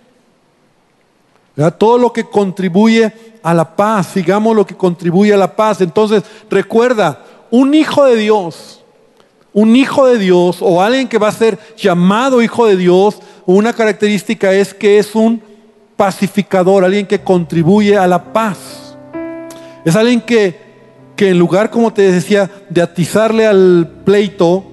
Todo 1.78 1.96
lo 1.96 2.12
que 2.12 2.24
contribuye 2.24 3.10
a 3.42 3.54
la 3.54 3.74
paz, 3.76 4.08
sigamos 4.08 4.54
lo 4.54 4.66
que 4.66 4.76
contribuye 4.76 5.32
a 5.32 5.38
la 5.38 5.56
paz. 5.56 5.80
Entonces, 5.80 6.22
recuerda, 6.50 7.24
un 7.50 7.72
hijo 7.72 8.04
de 8.04 8.16
Dios, 8.16 8.77
un 9.52 9.76
hijo 9.76 10.06
de 10.06 10.18
Dios 10.18 10.58
o 10.60 10.82
alguien 10.82 11.08
que 11.08 11.18
va 11.18 11.28
a 11.28 11.32
ser 11.32 11.58
llamado 11.76 12.42
hijo 12.42 12.66
de 12.66 12.76
Dios, 12.76 13.18
una 13.46 13.72
característica 13.72 14.52
es 14.52 14.74
que 14.74 14.98
es 14.98 15.14
un 15.14 15.40
pacificador, 15.96 16.84
alguien 16.84 17.06
que 17.06 17.20
contribuye 17.20 17.96
a 17.96 18.06
la 18.06 18.32
paz. 18.32 18.96
Es 19.84 19.96
alguien 19.96 20.20
que, 20.20 20.56
que 21.16 21.30
en 21.30 21.38
lugar, 21.38 21.70
como 21.70 21.92
te 21.92 22.12
decía, 22.12 22.50
de 22.68 22.82
atizarle 22.82 23.46
al 23.46 24.02
pleito, 24.04 24.64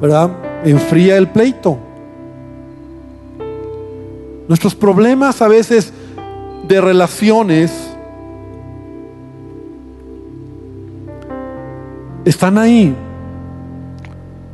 ¿verdad? 0.00 0.30
Enfría 0.64 1.16
el 1.16 1.28
pleito. 1.28 1.78
Nuestros 4.48 4.74
problemas 4.74 5.40
a 5.40 5.48
veces 5.48 5.92
de 6.68 6.80
relaciones 6.80 7.72
están 12.24 12.58
ahí 12.58 12.94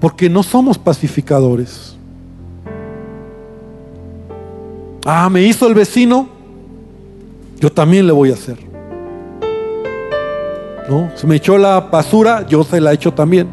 porque 0.00 0.30
no 0.30 0.42
somos 0.42 0.78
pacificadores. 0.78 1.96
Ah, 5.04 5.28
me 5.28 5.42
hizo 5.42 5.66
el 5.66 5.74
vecino, 5.74 6.28
yo 7.58 7.70
también 7.70 8.06
le 8.06 8.12
voy 8.12 8.30
a 8.30 8.34
hacer. 8.34 8.58
¿No? 10.88 11.10
Se 11.14 11.26
me 11.26 11.36
echó 11.36 11.56
la 11.58 11.80
basura, 11.80 12.46
yo 12.46 12.64
se 12.64 12.80
la 12.80 12.92
echo 12.92 13.12
también. 13.12 13.48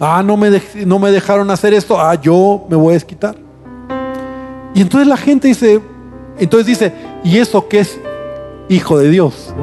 Ah, 0.00 0.22
no 0.24 0.36
me, 0.36 0.60
no 0.84 0.98
me 0.98 1.10
dejaron 1.10 1.50
hacer 1.50 1.72
esto, 1.72 2.00
ah, 2.00 2.14
yo 2.14 2.66
me 2.68 2.76
voy 2.76 2.90
a 2.90 2.94
desquitar. 2.94 3.36
Y 4.74 4.80
entonces 4.82 5.06
la 5.06 5.16
gente 5.16 5.48
dice, 5.48 5.80
entonces 6.38 6.66
dice, 6.66 6.92
¿y 7.24 7.38
eso 7.38 7.66
qué 7.68 7.80
es 7.80 7.98
hijo 8.68 8.98
de 8.98 9.08
Dios? 9.10 9.54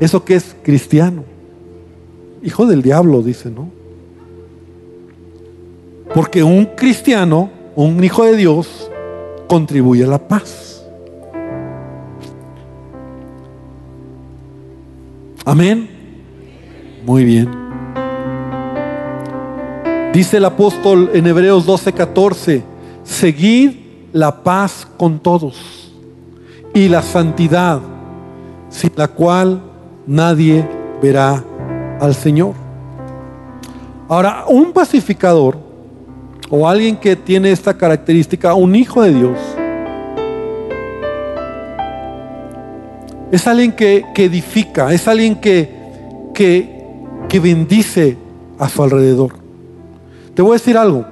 ¿Eso 0.00 0.24
qué 0.24 0.34
es 0.34 0.54
cristiano? 0.62 1.24
Hijo 2.44 2.66
del 2.66 2.82
diablo, 2.82 3.22
dice, 3.22 3.50
¿no? 3.50 3.68
Porque 6.14 6.42
un 6.42 6.66
cristiano 6.76 7.50
un 7.76 8.02
hijo 8.04 8.24
de 8.24 8.36
Dios 8.36 8.90
contribuye 9.48 10.04
a 10.04 10.06
la 10.06 10.18
paz. 10.18 10.84
Amén. 15.44 15.88
Muy 17.04 17.24
bien. 17.24 17.48
Dice 20.12 20.36
el 20.36 20.44
apóstol 20.44 21.10
en 21.12 21.26
Hebreos 21.26 21.66
12:14, 21.66 22.62
seguid 23.02 23.72
la 24.12 24.42
paz 24.42 24.86
con 24.96 25.18
todos 25.18 25.92
y 26.72 26.88
la 26.88 27.02
santidad, 27.02 27.80
sin 28.70 28.92
la 28.96 29.08
cual 29.08 29.60
nadie 30.06 30.66
verá 31.02 31.44
al 32.00 32.14
Señor. 32.14 32.54
Ahora, 34.08 34.44
un 34.48 34.72
pacificador 34.72 35.58
o 36.50 36.68
alguien 36.68 36.96
que 36.96 37.16
tiene 37.16 37.50
esta 37.50 37.74
característica, 37.74 38.54
un 38.54 38.76
hijo 38.76 39.02
de 39.02 39.14
Dios, 39.14 39.38
es 43.32 43.46
alguien 43.46 43.72
que, 43.72 44.04
edifica, 44.16 44.92
es 44.92 45.08
alguien 45.08 45.40
que, 45.40 45.70
que, 46.34 46.94
que 47.28 47.40
bendice 47.40 48.16
a 48.58 48.68
su 48.68 48.82
alrededor. 48.82 49.32
Te 50.34 50.42
voy 50.42 50.52
a 50.52 50.54
decir 50.54 50.76
algo. 50.76 51.04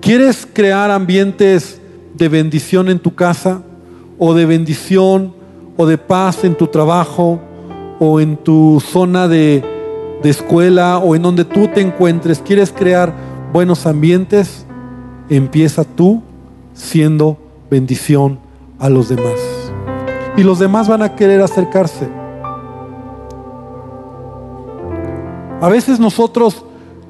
¿Quieres 0.00 0.46
crear 0.50 0.90
ambientes 0.90 1.80
de 2.14 2.28
bendición 2.28 2.88
en 2.88 2.98
tu 2.98 3.14
casa 3.14 3.62
o 4.18 4.32
de 4.32 4.46
bendición 4.46 5.34
o 5.76 5.86
de 5.86 5.98
paz 5.98 6.44
en 6.44 6.54
tu 6.54 6.66
trabajo 6.66 7.40
o 7.98 8.20
en 8.20 8.36
tu 8.36 8.80
zona 8.80 9.28
de, 9.28 9.64
de 10.22 10.30
escuela 10.30 10.98
o 10.98 11.14
en 11.14 11.22
donde 11.22 11.44
tú 11.44 11.68
te 11.68 11.80
encuentres? 11.80 12.40
¿Quieres 12.40 12.72
crear 12.72 13.14
buenos 13.52 13.86
ambientes, 13.86 14.66
empieza 15.28 15.84
tú 15.84 16.22
siendo 16.74 17.38
bendición 17.70 18.38
a 18.78 18.88
los 18.88 19.08
demás. 19.08 19.38
Y 20.36 20.42
los 20.42 20.58
demás 20.58 20.88
van 20.88 21.02
a 21.02 21.14
querer 21.16 21.40
acercarse. 21.40 22.08
A 25.60 25.68
veces 25.68 25.98
nosotros 25.98 26.64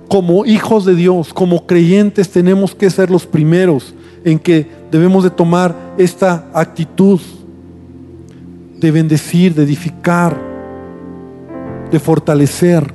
como 0.09 0.47
hijos 0.47 0.87
de 0.87 0.95
Dios, 0.95 1.35
como 1.35 1.67
creyentes, 1.67 2.31
tenemos 2.31 2.75
que 2.75 2.89
ser 2.89 3.11
los 3.11 3.27
primeros 3.27 3.95
en 4.25 4.39
que 4.39 4.67
debemos 4.91 5.23
de 5.23 5.31
tomar 5.31 5.75
esta 5.99 6.47
actitud 6.55 7.21
de 8.79 8.91
bendecir, 8.91 9.55
de 9.55 9.65
edificar, 9.65 10.48
de 11.91 11.99
fortalecer. 11.99 12.93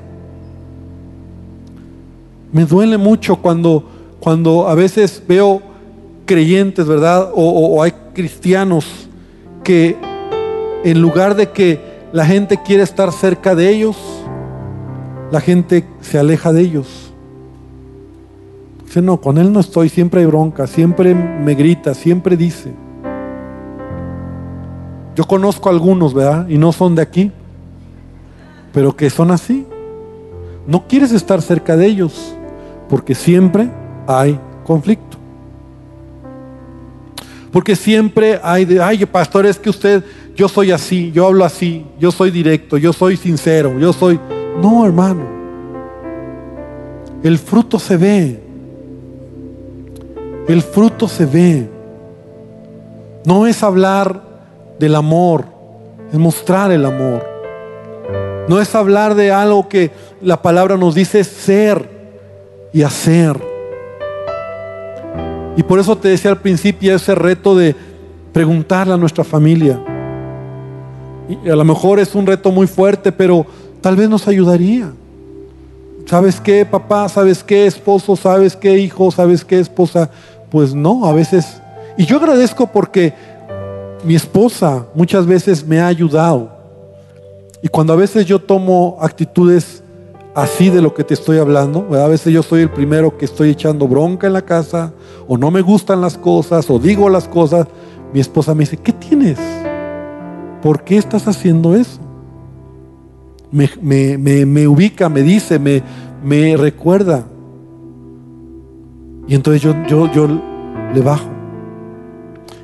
Me 2.52 2.66
duele 2.66 2.98
mucho 2.98 3.38
cuando, 3.38 3.84
cuando 4.20 4.68
a 4.68 4.76
veces 4.76 5.22
veo 5.28 5.62
creyentes, 6.26 6.88
¿verdad? 6.88 7.30
O, 7.34 7.82
hay 7.82 7.94
cristianos 8.14 9.10
que 9.64 9.98
en 10.84 11.02
lugar 11.02 11.36
de 11.36 11.50
que 11.52 11.80
la 12.12 12.26
gente 12.26 12.62
quiere 12.62 12.84
estar 12.84 13.12
cerca 13.12 13.56
de 13.56 13.70
ellos, 13.70 13.98
la 15.32 15.42
gente 15.42 15.84
se 16.02 16.20
aleja 16.20 16.54
de 16.54 16.62
ellos. 16.62 17.12
Dice, 18.86 19.02
no, 19.02 19.20
con 19.20 19.40
él 19.40 19.52
no 19.52 19.60
estoy, 19.60 19.90
siempre 19.90 20.22
hay 20.22 20.28
bronca, 20.28 20.68
siempre 20.68 21.16
me 21.16 21.56
grita, 21.56 21.96
siempre 21.96 22.38
dice. 22.38 22.72
Yo 25.16 25.24
conozco 25.26 25.70
algunos, 25.70 26.14
¿verdad? 26.14 26.48
Y 26.50 26.58
no 26.58 26.72
son 26.72 26.96
de 26.96 27.02
aquí, 27.02 27.32
pero 28.74 28.96
que 28.96 29.10
son 29.10 29.32
así. 29.32 29.66
No 30.68 30.88
quieres 30.88 31.12
estar 31.12 31.42
cerca 31.42 31.78
de 31.78 31.86
ellos, 31.86 32.36
porque 32.90 33.16
siempre 33.16 33.70
hay 34.08 34.40
conflicto. 34.66 35.18
Porque 37.52 37.76
siempre 37.76 38.40
hay 38.42 38.66
de, 38.66 38.82
ay, 38.82 39.06
pastor, 39.06 39.46
es 39.46 39.60
que 39.60 39.70
usted, 39.70 40.04
yo 40.36 40.50
soy 40.50 40.72
así, 40.72 41.12
yo 41.12 41.28
hablo 41.28 41.46
así, 41.46 41.86
yo 42.00 42.12
soy 42.12 42.32
directo, 42.32 42.78
yo 42.78 42.92
soy 42.92 43.16
sincero, 43.16 43.78
yo 43.80 43.94
soy... 43.94 44.20
No, 44.60 44.86
hermano. 44.86 45.24
El 47.22 47.38
fruto 47.38 47.78
se 47.78 47.96
ve. 47.96 48.40
El 50.48 50.62
fruto 50.64 51.08
se 51.08 51.26
ve. 51.26 51.70
No 53.26 53.46
es 53.46 53.62
hablar 53.62 54.22
del 54.80 54.96
amor, 54.96 55.46
es 56.12 56.18
mostrar 56.18 56.72
el 56.72 56.86
amor. 56.86 57.33
No 58.48 58.60
es 58.60 58.76
hablar 58.76 59.16
de 59.16 59.32
algo 59.32 59.70
que 59.70 59.92
la 60.22 60.42
palabra 60.42 60.78
nos 60.78 60.96
dice 60.96 61.24
ser 61.24 61.90
y 62.74 62.82
hacer. 62.82 63.40
Y 65.56 65.64
por 65.64 65.80
eso 65.80 65.98
te 65.98 66.10
decía 66.10 66.32
al 66.32 66.42
principio 66.42 66.96
ese 66.96 67.16
reto 67.16 67.56
de 67.56 67.76
preguntarle 68.34 68.94
a 68.94 68.98
nuestra 68.98 69.24
familia. 69.24 69.80
Y 71.30 71.50
a 71.50 71.56
lo 71.56 71.64
mejor 71.64 72.00
es 72.00 72.16
un 72.16 72.26
reto 72.26 72.52
muy 72.52 72.68
fuerte, 72.68 73.12
pero 73.12 73.46
tal 73.80 73.96
vez 73.96 74.10
nos 74.10 74.28
ayudaría. 74.28 74.92
¿Sabes 76.06 76.42
qué, 76.42 76.66
papá? 76.66 77.08
¿Sabes 77.08 77.44
qué, 77.44 77.66
esposo? 77.66 78.16
¿Sabes 78.16 78.58
qué, 78.58 78.78
hijo? 78.78 79.10
¿Sabes 79.10 79.46
qué, 79.46 79.60
esposa? 79.60 80.10
Pues 80.52 80.74
no, 80.76 81.06
a 81.06 81.14
veces. 81.14 81.62
Y 81.98 82.06
yo 82.06 82.18
agradezco 82.18 82.68
porque 82.68 83.14
mi 84.04 84.16
esposa 84.16 84.86
muchas 84.94 85.26
veces 85.26 85.66
me 85.66 85.80
ha 85.80 85.88
ayudado. 85.88 86.53
Y 87.64 87.70
cuando 87.70 87.94
a 87.94 87.96
veces 87.96 88.26
yo 88.26 88.40
tomo 88.40 88.98
actitudes 89.00 89.82
así 90.36 90.70
de 90.70 90.82
lo 90.82 90.94
que 90.94 91.06
te 91.06 91.14
estoy 91.14 91.38
hablando, 91.38 91.88
a 91.94 92.08
veces 92.10 92.34
yo 92.34 92.44
soy 92.44 92.62
el 92.62 92.70
primero 92.70 93.18
que 93.18 93.24
estoy 93.24 93.52
echando 93.52 93.88
bronca 93.88 94.28
en 94.28 94.34
la 94.34 94.42
casa, 94.42 94.92
o 95.30 95.38
no 95.38 95.50
me 95.50 95.62
gustan 95.62 96.02
las 96.02 96.18
cosas, 96.18 96.70
o 96.70 96.78
digo 96.78 97.10
las 97.10 97.26
cosas, 97.26 97.68
mi 98.14 98.20
esposa 98.20 98.54
me 98.54 98.62
dice, 98.62 98.76
¿qué 98.76 98.92
tienes? 98.92 99.40
¿Por 100.62 100.84
qué 100.84 100.98
estás 100.98 101.26
haciendo 101.26 101.74
eso? 101.74 102.02
Me, 103.50 104.68
ubica, 104.68 105.08
me 105.08 105.22
dice, 105.22 105.58
me, 105.58 106.58
recuerda. 106.58 107.24
Y 109.26 109.36
entonces 109.36 109.62
yo 109.62 110.28
le 110.94 111.02
bajo. 111.02 111.34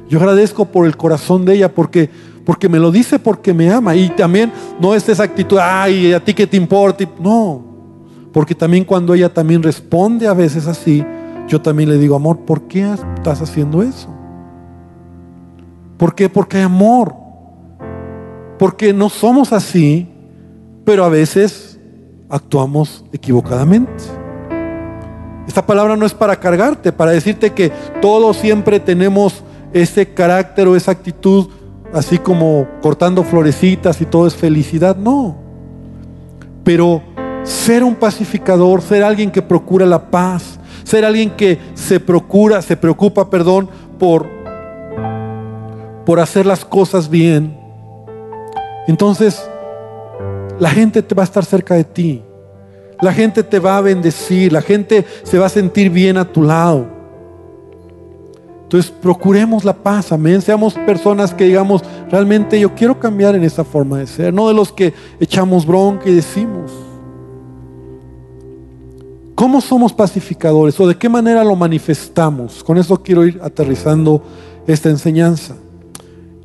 Yo 0.10 0.18
agradezco 0.18 0.66
por 0.66 0.88
el 0.88 0.98
corazón 0.98 1.46
de 1.46 1.54
ella 1.54 1.74
porque, 1.74 2.10
porque 2.50 2.68
me 2.68 2.80
lo 2.80 2.92
dice 2.92 3.20
porque 3.20 3.54
me 3.54 3.72
ama. 3.72 3.96
Y 3.96 4.10
también 4.10 4.52
no 4.80 4.96
es 4.96 5.08
esa 5.08 5.22
actitud, 5.22 5.60
ay, 5.62 6.14
a 6.14 6.20
ti 6.20 6.34
que 6.34 6.48
te 6.48 6.58
importa. 6.58 7.06
No, 7.20 7.64
porque 8.34 8.56
también 8.56 8.84
cuando 8.84 9.14
ella 9.14 9.32
también 9.32 9.62
responde 9.62 10.26
a 10.26 10.34
veces 10.34 10.66
así, 10.66 11.06
yo 11.48 11.62
también 11.62 11.90
le 11.90 12.00
digo, 12.00 12.16
amor, 12.16 12.40
¿por 12.40 12.64
qué 12.64 12.92
estás 13.18 13.44
haciendo 13.44 13.84
eso? 13.84 14.10
¿Por 15.96 16.16
qué? 16.16 16.28
Porque 16.28 16.58
hay 16.58 16.64
amor. 16.64 17.14
Porque 18.58 18.94
no 18.94 19.10
somos 19.10 19.54
así, 19.54 20.10
pero 20.86 21.06
a 21.06 21.10
veces 21.10 21.80
actuamos 22.30 23.06
equivocadamente. 23.14 24.06
Esta 25.48 25.64
palabra 25.64 25.96
no 25.96 26.04
es 26.04 26.16
para 26.16 26.40
cargarte, 26.40 26.92
para 26.92 27.12
decirte 27.12 27.54
que 27.54 27.72
todos 28.02 28.38
siempre 28.38 28.80
tenemos 28.80 29.44
ese 29.72 30.16
carácter 30.16 30.68
o 30.68 30.76
esa 30.76 30.90
actitud, 30.90 31.48
así 31.94 32.18
como 32.18 32.68
cortando 32.82 33.24
florecitas 33.24 34.02
y 34.02 34.06
todo 34.06 34.28
es 34.28 34.36
felicidad, 34.36 34.96
no. 34.96 35.36
Pero 36.64 37.02
ser 37.44 37.84
un 37.84 37.96
pacificador, 37.96 38.82
ser 38.82 39.04
alguien 39.04 39.32
que 39.32 39.42
procura 39.42 39.86
la 39.86 40.10
paz, 40.12 40.60
ser 40.84 41.06
alguien 41.06 41.32
que 41.32 41.58
se 41.74 42.00
procura, 42.00 42.62
se 42.62 42.78
preocupa, 42.78 43.30
perdón, 43.30 43.70
por 43.98 44.40
por 46.10 46.20
hacer 46.20 46.44
las 46.44 46.66
cosas 46.66 47.08
bien. 47.08 47.56
Entonces, 48.88 49.48
la 50.58 50.72
gente 50.72 51.04
te 51.04 51.14
va 51.14 51.22
a 51.22 51.26
estar 51.26 51.46
cerca 51.46 51.76
de 51.76 51.84
ti. 51.84 52.24
La 53.00 53.14
gente 53.14 53.44
te 53.44 53.60
va 53.60 53.78
a 53.78 53.82
bendecir, 53.82 54.52
la 54.52 54.64
gente 54.64 55.06
se 55.22 55.38
va 55.38 55.46
a 55.46 55.50
sentir 55.50 55.92
bien 55.92 56.18
a 56.18 56.26
tu 56.26 56.42
lado. 56.42 56.99
Entonces 58.70 58.92
procuremos 58.92 59.66
la 59.66 59.74
paz, 59.74 60.12
amén. 60.12 60.44
Seamos 60.44 60.76
personas 60.76 61.34
que 61.34 61.46
digamos, 61.46 61.82
realmente 62.12 62.60
yo 62.60 62.76
quiero 62.76 63.00
cambiar 63.00 63.34
en 63.34 63.44
esa 63.44 63.64
forma 63.64 63.98
de 63.98 64.06
ser, 64.06 64.32
no 64.32 64.48
de 64.48 64.54
los 64.54 64.72
que 64.72 64.94
echamos 65.20 65.66
bronca 65.66 66.08
y 66.08 66.14
decimos. 66.14 66.72
¿Cómo 69.34 69.60
somos 69.60 69.92
pacificadores 69.92 70.80
o 70.80 70.88
de 70.88 70.96
qué 70.96 71.10
manera 71.10 71.44
lo 71.44 71.56
manifestamos? 71.56 72.64
Con 72.64 72.78
eso 72.78 73.02
quiero 73.02 73.26
ir 73.26 73.40
aterrizando 73.42 74.22
esta 74.68 74.92
enseñanza. 74.92 75.56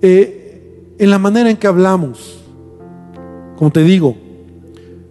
Eh, 0.01 0.95
en 0.99 1.11
la 1.11 1.19
manera 1.19 1.51
en 1.51 1.59
que 1.59 1.67
hablamos, 1.67 2.39
como 3.59 3.71
te 3.71 3.83
digo, 3.83 4.17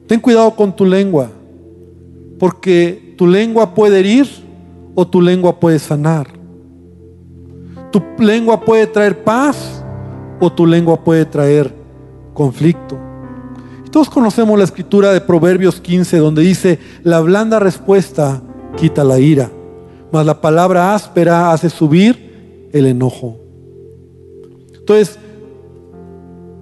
ten 0.07 0.19
cuidado 0.19 0.55
con 0.55 0.75
tu 0.75 0.83
lengua, 0.83 1.29
porque 2.39 3.13
tu 3.19 3.27
lengua 3.27 3.75
puede 3.75 3.99
herir 3.99 4.27
o 4.95 5.05
tu 5.05 5.21
lengua 5.21 5.59
puede 5.59 5.77
sanar. 5.77 6.41
Tu 7.93 8.01
lengua 8.17 8.59
puede 8.59 8.87
traer 8.87 9.23
paz 9.23 9.83
o 10.39 10.51
tu 10.51 10.65
lengua 10.65 10.99
puede 11.03 11.25
traer 11.25 11.71
conflicto. 12.33 12.97
todos 13.91 14.09
conocemos 14.09 14.57
la 14.57 14.63
escritura 14.63 15.13
de 15.13 15.21
Proverbios 15.21 15.79
15 15.79 16.17
donde 16.17 16.41
dice, 16.41 16.79
la 17.03 17.19
blanda 17.19 17.59
respuesta 17.59 18.41
quita 18.75 19.03
la 19.03 19.19
ira, 19.19 19.51
mas 20.11 20.25
la 20.25 20.41
palabra 20.41 20.95
áspera 20.95 21.51
hace 21.51 21.69
subir 21.69 22.69
el 22.73 22.87
enojo. 22.87 23.37
Entonces, 24.73 25.19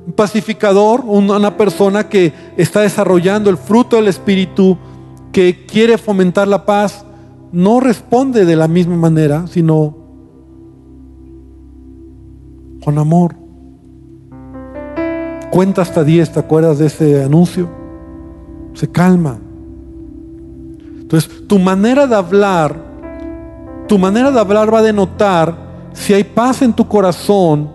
un 0.05 0.11
pacificador, 0.11 1.05
una 1.05 1.55
persona 1.55 2.09
que 2.09 2.33
está 2.57 2.81
desarrollando 2.81 3.49
el 3.49 3.55
fruto 3.55 3.95
del 3.95 4.09
Espíritu, 4.09 4.77
que 5.31 5.65
quiere 5.65 5.97
fomentar 5.97 6.49
la 6.49 6.65
paz, 6.65 7.05
no 7.53 7.79
responde 7.79 8.43
de 8.43 8.57
la 8.57 8.67
misma 8.67 8.97
manera, 8.97 9.47
sino 9.47 10.00
con 12.83 12.97
amor. 12.97 13.35
Cuenta 15.51 15.81
hasta 15.81 16.03
10, 16.03 16.31
¿te 16.31 16.39
acuerdas 16.39 16.79
de 16.79 16.87
ese 16.87 17.23
anuncio? 17.23 17.69
Se 18.73 18.89
calma. 18.89 19.37
Entonces, 21.01 21.47
tu 21.47 21.59
manera 21.59 22.07
de 22.07 22.15
hablar, 22.15 22.75
tu 23.87 23.97
manera 23.97 24.31
de 24.31 24.39
hablar 24.39 24.73
va 24.73 24.79
a 24.79 24.83
denotar 24.83 25.71
si 25.93 26.13
hay 26.13 26.23
paz 26.23 26.61
en 26.61 26.71
tu 26.73 26.87
corazón 26.87 27.69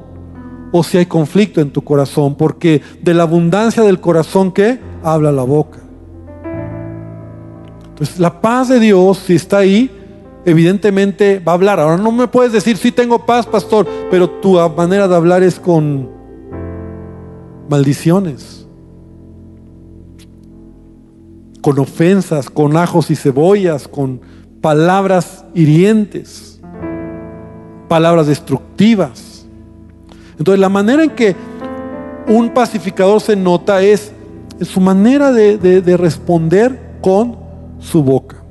o 0.73 0.83
si 0.83 0.97
hay 0.97 1.07
conflicto 1.07 1.61
en 1.61 1.71
tu 1.71 1.83
corazón, 1.83 2.35
porque 2.35 2.81
de 3.03 3.14
la 3.14 3.25
abundancia 3.25 3.83
del 3.83 4.01
corazón 4.01 4.53
que 4.53 4.81
habla 5.03 5.31
la 5.33 5.42
boca. 5.42 5.79
Entonces, 7.88 8.19
la 8.19 8.40
paz 8.40 8.69
de 8.69 8.81
Dios, 8.81 9.19
si 9.19 9.35
está 9.35 9.59
ahí, 9.59 9.90
evidentemente 10.47 11.41
va 11.41 11.53
a 11.53 11.55
hablar. 11.57 11.81
Ahora 11.81 11.99
no 11.99 12.13
me 12.13 12.29
puedes 12.29 12.53
decir, 12.53 12.79
sí 12.79 12.93
tengo 12.93 13.27
paz, 13.27 13.45
pastor, 13.45 13.87
pero 14.11 14.31
tu 14.31 14.55
manera 14.75 15.07
de 15.09 15.17
hablar 15.17 15.43
es 15.43 15.61
con 15.61 16.09
maldiciones, 17.69 18.67
con 21.61 21.79
ofensas, 21.81 22.49
con 22.49 22.77
ajos 22.77 23.11
y 23.11 23.17
cebollas, 23.17 23.89
con 23.89 24.21
palabras 24.61 25.45
hirientes, 25.53 26.61
palabras 27.89 28.29
destructivas. 28.29 29.47
Entonces 30.39 30.61
la 30.61 30.69
manera 30.69 31.03
en 31.03 31.11
que 31.11 31.35
un 32.29 32.51
pacificador 32.51 33.21
se 33.21 33.35
nota 33.35 33.83
es, 33.83 34.13
su 34.61 34.81
manera 34.81 35.33
de 35.33 35.97
responder 35.99 36.99
con 37.03 37.37
su 37.79 38.03
boca. 38.03 38.46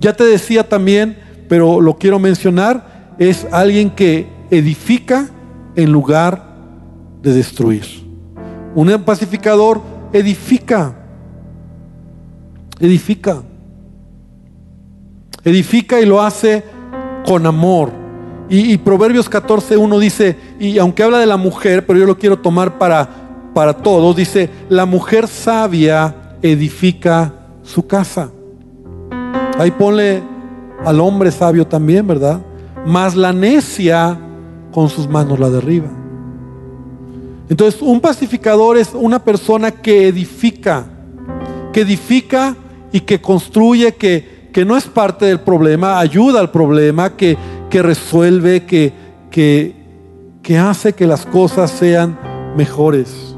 Ya 0.00 0.12
te 0.12 0.24
decía 0.24 0.68
también, 0.68 1.18
pero 1.48 1.80
lo 1.80 1.96
quiero 1.96 2.18
mencionar, 2.18 3.14
es 3.18 3.46
alguien 3.50 3.90
que 3.90 4.28
edifica 4.50 5.28
en 5.74 5.92
lugar 5.92 6.42
de 7.22 7.32
destruir. 7.32 7.84
Un 8.74 8.90
pacificador 9.04 9.80
edifica, 10.12 10.94
edifica, 12.78 13.42
edifica 15.44 16.00
y 16.00 16.06
lo 16.06 16.22
hace 16.22 16.62
con 17.26 17.46
amor. 17.46 17.90
Y, 18.48 18.72
y 18.72 18.78
Proverbios 18.78 19.30
14.1 19.30 19.98
dice, 19.98 20.36
y 20.60 20.78
aunque 20.78 21.02
habla 21.02 21.18
de 21.18 21.26
la 21.26 21.36
mujer, 21.36 21.86
pero 21.86 21.98
yo 21.98 22.06
lo 22.06 22.18
quiero 22.18 22.38
tomar 22.38 22.78
para, 22.78 23.50
para 23.52 23.74
todos, 23.74 24.14
dice, 24.14 24.48
la 24.68 24.86
mujer 24.86 25.26
sabia 25.26 26.14
edifica 26.40 27.34
su 27.62 27.86
casa. 27.86 28.30
Ahí 29.58 29.72
ponle 29.72 30.22
al 30.84 31.00
hombre 31.00 31.32
sabio 31.32 31.66
también, 31.66 32.06
¿verdad? 32.06 32.40
Más 32.86 33.16
la 33.16 33.32
necia 33.32 34.16
con 34.72 34.88
sus 34.88 35.08
manos 35.08 35.40
la 35.40 35.50
derriba. 35.50 35.88
Entonces, 37.48 37.82
un 37.82 38.00
pacificador 38.00 38.76
es 38.76 38.90
una 38.94 39.18
persona 39.18 39.72
que 39.72 40.06
edifica, 40.06 40.86
que 41.72 41.80
edifica 41.80 42.54
y 42.92 43.00
que 43.00 43.20
construye, 43.20 43.94
que, 43.94 44.50
que 44.52 44.64
no 44.64 44.76
es 44.76 44.84
parte 44.84 45.24
del 45.24 45.40
problema, 45.40 45.98
ayuda 45.98 46.38
al 46.38 46.52
problema, 46.52 47.16
que, 47.16 47.36
que 47.68 47.82
resuelve, 47.82 48.64
que, 48.64 48.92
que, 49.30 49.74
que 50.42 50.56
hace 50.56 50.92
que 50.92 51.06
las 51.06 51.26
cosas 51.26 51.70
sean 51.72 52.16
mejores. 52.56 53.34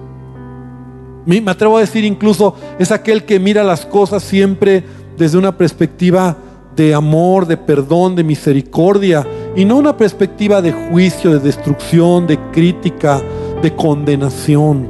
Me 1.25 1.43
atrevo 1.51 1.77
a 1.77 1.81
decir 1.81 2.05
incluso, 2.05 2.57
es 2.79 2.91
aquel 2.91 3.25
que 3.25 3.39
mira 3.39 3.63
las 3.63 3.87
cosas 3.87 4.23
siempre 4.23 4.85
desde 5.21 5.37
una 5.37 5.55
perspectiva 5.55 6.35
de 6.75 6.95
amor, 6.95 7.47
de 7.47 7.59
perdón, 7.59 8.17
de 8.17 8.25
misericordia, 8.25 9.27
y 9.55 9.67
no 9.67 9.77
una 9.77 9.95
perspectiva 9.95 10.63
de 10.63 10.73
juicio, 10.73 11.33
de 11.33 11.41
destrucción, 11.41 12.27
de 12.27 12.39
crítica, 12.51 13.21
de 13.61 13.77
condenación. 13.77 14.89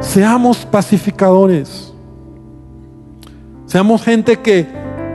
Seamos 0.00 0.58
pacificadores. 0.66 1.90
Seamos 3.64 4.02
gente 4.02 4.36
que, 4.40 4.66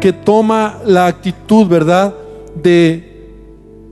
que 0.02 0.12
toma 0.12 0.80
la 0.84 1.06
actitud, 1.06 1.68
¿verdad?, 1.68 2.16
de, 2.56 3.30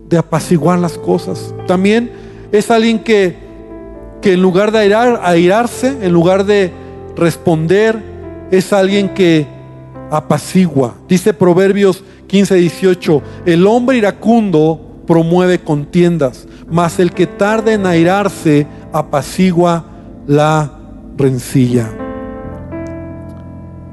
de 0.10 0.18
apaciguar 0.18 0.80
las 0.80 0.98
cosas. 0.98 1.54
También 1.68 2.10
es 2.52 2.72
alguien 2.72 2.98
que, 2.98 3.36
que 4.20 4.34
en 4.34 4.42
lugar 4.42 4.72
de 4.72 4.80
airar, 4.80 5.22
airarse, 5.24 5.96
en 6.02 6.12
lugar 6.12 6.44
de 6.44 6.72
responder, 7.16 8.15
es 8.52 8.74
alguien 8.74 9.10
que 9.10 9.48
apacigua. 10.12 10.96
Dice 11.08 11.34
Proverbios 11.34 12.04
15, 12.28 12.56
18, 12.56 13.22
el 13.46 13.68
hombre 13.68 13.98
iracundo 13.98 15.02
promueve 15.06 15.60
contiendas, 15.60 16.48
mas 16.70 17.00
el 17.00 17.12
que 17.12 17.28
tarda 17.28 17.74
en 17.74 17.86
airarse 17.86 18.68
apacigua 18.92 19.86
la 20.28 20.72
rencilla. 21.18 21.90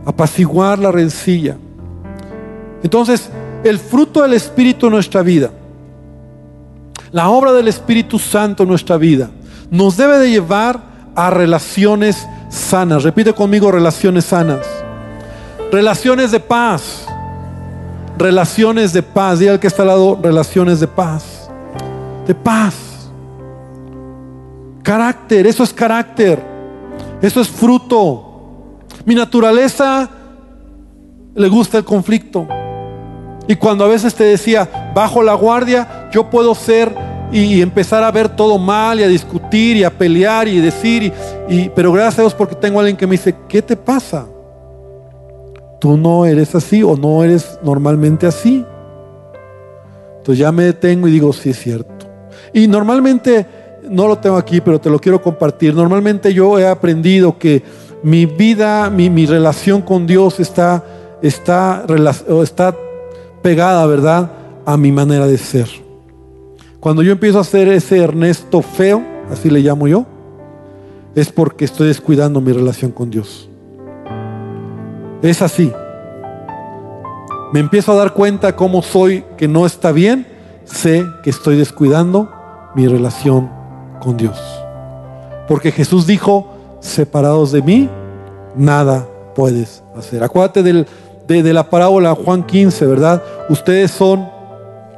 Apaciguar 0.04 0.78
la 0.78 0.90
rencilla. 0.90 1.56
Entonces, 2.82 3.30
el 3.62 3.78
fruto 3.78 4.22
del 4.22 4.32
Espíritu 4.32 4.86
en 4.86 4.92
nuestra 4.92 5.22
vida, 5.22 5.50
la 7.12 7.28
obra 7.28 7.52
del 7.52 7.68
Espíritu 7.68 8.18
Santo 8.18 8.64
en 8.64 8.70
nuestra 8.70 8.96
vida, 8.96 9.30
nos 9.70 9.96
debe 9.96 10.18
de 10.18 10.30
llevar 10.30 10.80
a 11.14 11.30
relaciones 11.30 12.26
sanas. 12.52 13.02
Repite 13.02 13.32
conmigo 13.32 13.72
relaciones 13.72 14.26
sanas. 14.26 14.66
Relaciones 15.72 16.30
de 16.30 16.38
paz. 16.38 17.06
Relaciones 18.18 18.92
de 18.92 19.02
paz. 19.02 19.38
Diga 19.38 19.52
al 19.52 19.60
que 19.60 19.66
está 19.66 19.82
al 19.82 19.88
lado, 19.88 20.18
relaciones 20.22 20.78
de 20.78 20.86
paz. 20.86 21.50
De 22.26 22.34
paz. 22.34 22.74
Carácter, 24.82 25.46
eso 25.46 25.64
es 25.64 25.72
carácter. 25.72 26.42
Eso 27.22 27.40
es 27.40 27.48
fruto. 27.48 28.78
Mi 29.04 29.14
naturaleza 29.14 30.08
le 31.34 31.48
gusta 31.48 31.78
el 31.78 31.84
conflicto. 31.84 32.46
Y 33.48 33.56
cuando 33.56 33.84
a 33.84 33.88
veces 33.88 34.14
te 34.14 34.24
decía, 34.24 34.92
bajo 34.94 35.22
la 35.22 35.34
guardia, 35.34 36.08
yo 36.12 36.30
puedo 36.30 36.54
ser 36.54 36.94
y 37.32 37.62
empezar 37.62 38.04
a 38.04 38.10
ver 38.10 38.28
todo 38.28 38.58
mal 38.58 39.00
y 39.00 39.02
a 39.02 39.08
discutir 39.08 39.78
y 39.78 39.84
a 39.84 39.90
pelear 39.90 40.46
y 40.46 40.60
decir, 40.60 41.10
y, 41.48 41.70
pero 41.70 41.90
gracias 41.90 42.18
a 42.18 42.22
Dios 42.22 42.34
porque 42.34 42.54
tengo 42.54 42.78
a 42.78 42.82
alguien 42.82 42.96
que 42.96 43.06
me 43.06 43.12
dice, 43.12 43.34
¿qué 43.48 43.62
te 43.62 43.74
pasa? 43.74 44.26
Tú 45.80 45.96
no 45.96 46.26
eres 46.26 46.54
así 46.54 46.82
o 46.82 46.94
no 46.94 47.24
eres 47.24 47.58
normalmente 47.62 48.26
así. 48.26 48.64
Entonces 50.18 50.38
ya 50.38 50.52
me 50.52 50.64
detengo 50.64 51.08
y 51.08 51.10
digo, 51.10 51.32
sí 51.32 51.50
es 51.50 51.58
cierto. 51.58 52.06
Y 52.52 52.68
normalmente, 52.68 53.46
no 53.88 54.06
lo 54.06 54.18
tengo 54.18 54.36
aquí, 54.36 54.60
pero 54.60 54.78
te 54.78 54.90
lo 54.90 55.00
quiero 55.00 55.20
compartir. 55.22 55.74
Normalmente 55.74 56.34
yo 56.34 56.58
he 56.58 56.68
aprendido 56.68 57.38
que 57.38 57.62
mi 58.02 58.26
vida, 58.26 58.90
mi, 58.90 59.08
mi 59.10 59.26
relación 59.26 59.80
con 59.80 60.06
Dios 60.06 60.38
está, 60.38 60.84
está, 61.22 61.84
está 62.42 62.76
pegada, 63.40 63.86
¿verdad? 63.86 64.30
A 64.66 64.76
mi 64.76 64.92
manera 64.92 65.26
de 65.26 65.38
ser. 65.38 65.81
Cuando 66.82 67.04
yo 67.04 67.12
empiezo 67.12 67.38
a 67.38 67.42
hacer 67.42 67.68
ese 67.68 67.98
Ernesto 67.98 68.60
feo, 68.60 69.04
así 69.30 69.48
le 69.48 69.60
llamo 69.60 69.86
yo, 69.86 70.04
es 71.14 71.30
porque 71.30 71.64
estoy 71.64 71.86
descuidando 71.86 72.40
mi 72.40 72.50
relación 72.50 72.90
con 72.90 73.08
Dios. 73.08 73.48
Es 75.22 75.42
así. 75.42 75.72
Me 77.52 77.60
empiezo 77.60 77.92
a 77.92 77.94
dar 77.94 78.14
cuenta 78.14 78.56
cómo 78.56 78.82
soy 78.82 79.24
que 79.36 79.46
no 79.46 79.64
está 79.64 79.92
bien, 79.92 80.26
sé 80.64 81.06
que 81.22 81.30
estoy 81.30 81.56
descuidando 81.56 82.28
mi 82.74 82.88
relación 82.88 83.48
con 84.00 84.16
Dios. 84.16 84.40
Porque 85.46 85.70
Jesús 85.70 86.04
dijo, 86.04 86.52
separados 86.80 87.52
de 87.52 87.62
mí, 87.62 87.88
nada 88.56 89.06
puedes 89.36 89.84
hacer. 89.96 90.24
Acuérdate 90.24 90.64
de, 90.64 90.84
de 91.28 91.52
la 91.52 91.70
parábola 91.70 92.16
Juan 92.16 92.42
15, 92.42 92.84
¿verdad? 92.86 93.22
Ustedes 93.48 93.92
son 93.92 94.28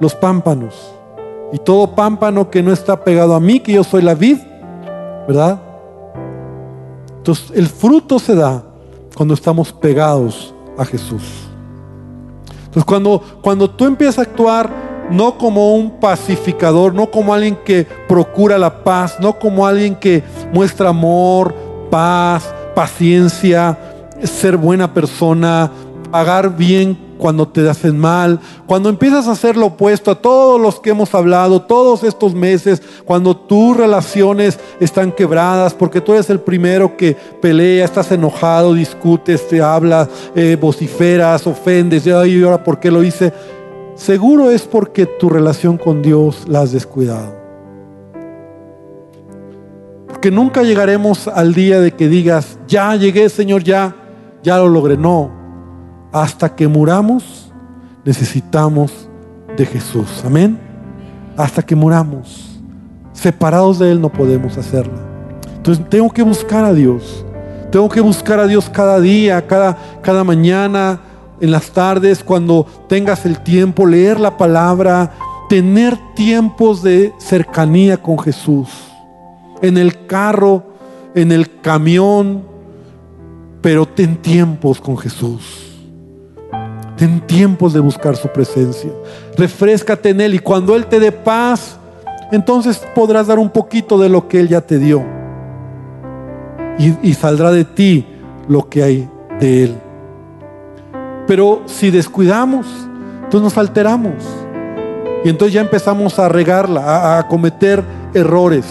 los 0.00 0.14
pámpanos. 0.14 0.93
Y 1.54 1.58
todo 1.58 1.94
pámpano 1.94 2.50
que 2.50 2.64
no 2.64 2.72
está 2.72 3.04
pegado 3.04 3.32
a 3.32 3.38
mí, 3.38 3.60
que 3.60 3.74
yo 3.74 3.84
soy 3.84 4.02
la 4.02 4.16
vid, 4.16 4.38
¿verdad? 5.28 5.60
Entonces 7.18 7.52
el 7.54 7.68
fruto 7.68 8.18
se 8.18 8.34
da 8.34 8.64
cuando 9.14 9.34
estamos 9.34 9.72
pegados 9.72 10.52
a 10.76 10.84
Jesús. 10.84 11.22
Entonces 12.56 12.84
cuando, 12.84 13.22
cuando 13.40 13.70
tú 13.70 13.86
empiezas 13.86 14.18
a 14.18 14.22
actuar 14.22 14.68
no 15.12 15.38
como 15.38 15.76
un 15.76 16.00
pacificador, 16.00 16.92
no 16.92 17.12
como 17.12 17.32
alguien 17.32 17.56
que 17.64 17.86
procura 18.08 18.58
la 18.58 18.82
paz, 18.82 19.18
no 19.20 19.38
como 19.38 19.64
alguien 19.64 19.94
que 19.94 20.24
muestra 20.52 20.88
amor, 20.88 21.54
paz, 21.88 22.52
paciencia, 22.74 23.78
ser 24.24 24.56
buena 24.56 24.92
persona, 24.92 25.70
pagar 26.14 26.56
bien 26.56 26.96
cuando 27.18 27.48
te 27.48 27.68
hacen 27.68 27.98
mal, 27.98 28.38
cuando 28.66 28.88
empiezas 28.88 29.26
a 29.26 29.32
hacer 29.32 29.56
lo 29.56 29.66
opuesto 29.66 30.12
a 30.12 30.14
todos 30.14 30.60
los 30.60 30.78
que 30.78 30.90
hemos 30.90 31.12
hablado 31.12 31.62
todos 31.62 32.04
estos 32.04 32.36
meses, 32.36 32.80
cuando 33.04 33.36
tus 33.36 33.76
relaciones 33.76 34.60
están 34.78 35.10
quebradas, 35.10 35.74
porque 35.74 36.00
tú 36.00 36.12
eres 36.12 36.30
el 36.30 36.38
primero 36.38 36.96
que 36.96 37.16
pelea, 37.42 37.84
estás 37.84 38.12
enojado, 38.12 38.74
discutes, 38.74 39.48
te 39.48 39.60
hablas, 39.60 40.08
eh, 40.36 40.56
vociferas, 40.60 41.48
ofendes, 41.48 42.06
y 42.06 42.12
ahora 42.12 42.62
por 42.62 42.78
qué 42.78 42.92
lo 42.92 43.02
hice, 43.02 43.32
seguro 43.96 44.50
es 44.50 44.62
porque 44.62 45.06
tu 45.06 45.28
relación 45.28 45.76
con 45.78 46.00
Dios 46.00 46.44
la 46.46 46.60
has 46.60 46.70
descuidado. 46.70 47.34
Porque 50.06 50.30
nunca 50.30 50.62
llegaremos 50.62 51.26
al 51.26 51.54
día 51.54 51.80
de 51.80 51.90
que 51.90 52.06
digas, 52.06 52.56
ya 52.68 52.94
llegué 52.94 53.28
Señor, 53.28 53.64
ya, 53.64 53.96
ya 54.44 54.58
lo 54.58 54.68
logré. 54.68 54.96
No, 54.96 55.43
hasta 56.14 56.54
que 56.54 56.68
muramos, 56.68 57.50
necesitamos 58.04 59.08
de 59.56 59.66
Jesús. 59.66 60.22
Amén. 60.24 60.56
Hasta 61.36 61.60
que 61.60 61.74
muramos. 61.74 62.60
Separados 63.12 63.80
de 63.80 63.90
Él 63.90 64.00
no 64.00 64.08
podemos 64.10 64.56
hacerla. 64.56 64.94
Entonces 65.56 65.84
tengo 65.90 66.08
que 66.10 66.22
buscar 66.22 66.64
a 66.64 66.72
Dios. 66.72 67.26
Tengo 67.72 67.88
que 67.88 68.00
buscar 68.00 68.38
a 68.38 68.46
Dios 68.46 68.70
cada 68.70 69.00
día, 69.00 69.44
cada, 69.48 69.76
cada 70.02 70.22
mañana, 70.22 71.00
en 71.40 71.50
las 71.50 71.72
tardes, 71.72 72.22
cuando 72.22 72.64
tengas 72.88 73.26
el 73.26 73.40
tiempo, 73.40 73.84
leer 73.84 74.20
la 74.20 74.36
palabra, 74.36 75.10
tener 75.48 75.98
tiempos 76.14 76.80
de 76.84 77.12
cercanía 77.18 77.96
con 78.00 78.20
Jesús. 78.20 78.68
En 79.62 79.76
el 79.76 80.06
carro, 80.06 80.62
en 81.16 81.32
el 81.32 81.60
camión, 81.60 82.44
pero 83.60 83.84
ten 83.84 84.16
tiempos 84.16 84.80
con 84.80 84.96
Jesús. 84.96 85.63
Ten 86.96 87.20
tiempos 87.26 87.72
de 87.72 87.80
buscar 87.80 88.16
su 88.16 88.28
presencia. 88.28 88.90
Refrescate 89.36 90.10
en 90.10 90.20
Él 90.20 90.34
y 90.34 90.38
cuando 90.38 90.76
Él 90.76 90.86
te 90.86 91.00
dé 91.00 91.12
paz, 91.12 91.78
entonces 92.30 92.80
podrás 92.94 93.26
dar 93.26 93.38
un 93.38 93.50
poquito 93.50 93.98
de 93.98 94.08
lo 94.08 94.28
que 94.28 94.40
Él 94.40 94.48
ya 94.48 94.60
te 94.60 94.78
dio. 94.78 95.04
Y, 96.78 97.08
y 97.08 97.14
saldrá 97.14 97.50
de 97.50 97.64
ti 97.64 98.06
lo 98.48 98.68
que 98.68 98.82
hay 98.82 99.08
de 99.40 99.64
Él. 99.64 99.74
Pero 101.26 101.62
si 101.66 101.90
descuidamos, 101.90 102.66
entonces 103.24 103.42
nos 103.42 103.58
alteramos. 103.58 104.14
Y 105.24 105.30
entonces 105.30 105.54
ya 105.54 105.62
empezamos 105.62 106.18
a 106.18 106.28
regarla, 106.28 107.18
a, 107.18 107.26
cometer 107.28 107.82
errores. 108.12 108.66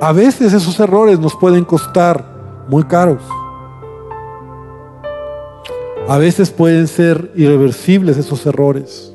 A 0.00 0.12
veces 0.12 0.52
esos 0.52 0.78
errores 0.78 1.18
nos 1.18 1.34
pueden 1.34 1.64
costar 1.64 2.24
muy 2.68 2.84
caros. 2.84 3.22
A 6.08 6.16
veces 6.16 6.50
pueden 6.50 6.88
ser 6.88 7.30
irreversibles 7.36 8.16
esos 8.16 8.46
errores. 8.46 9.12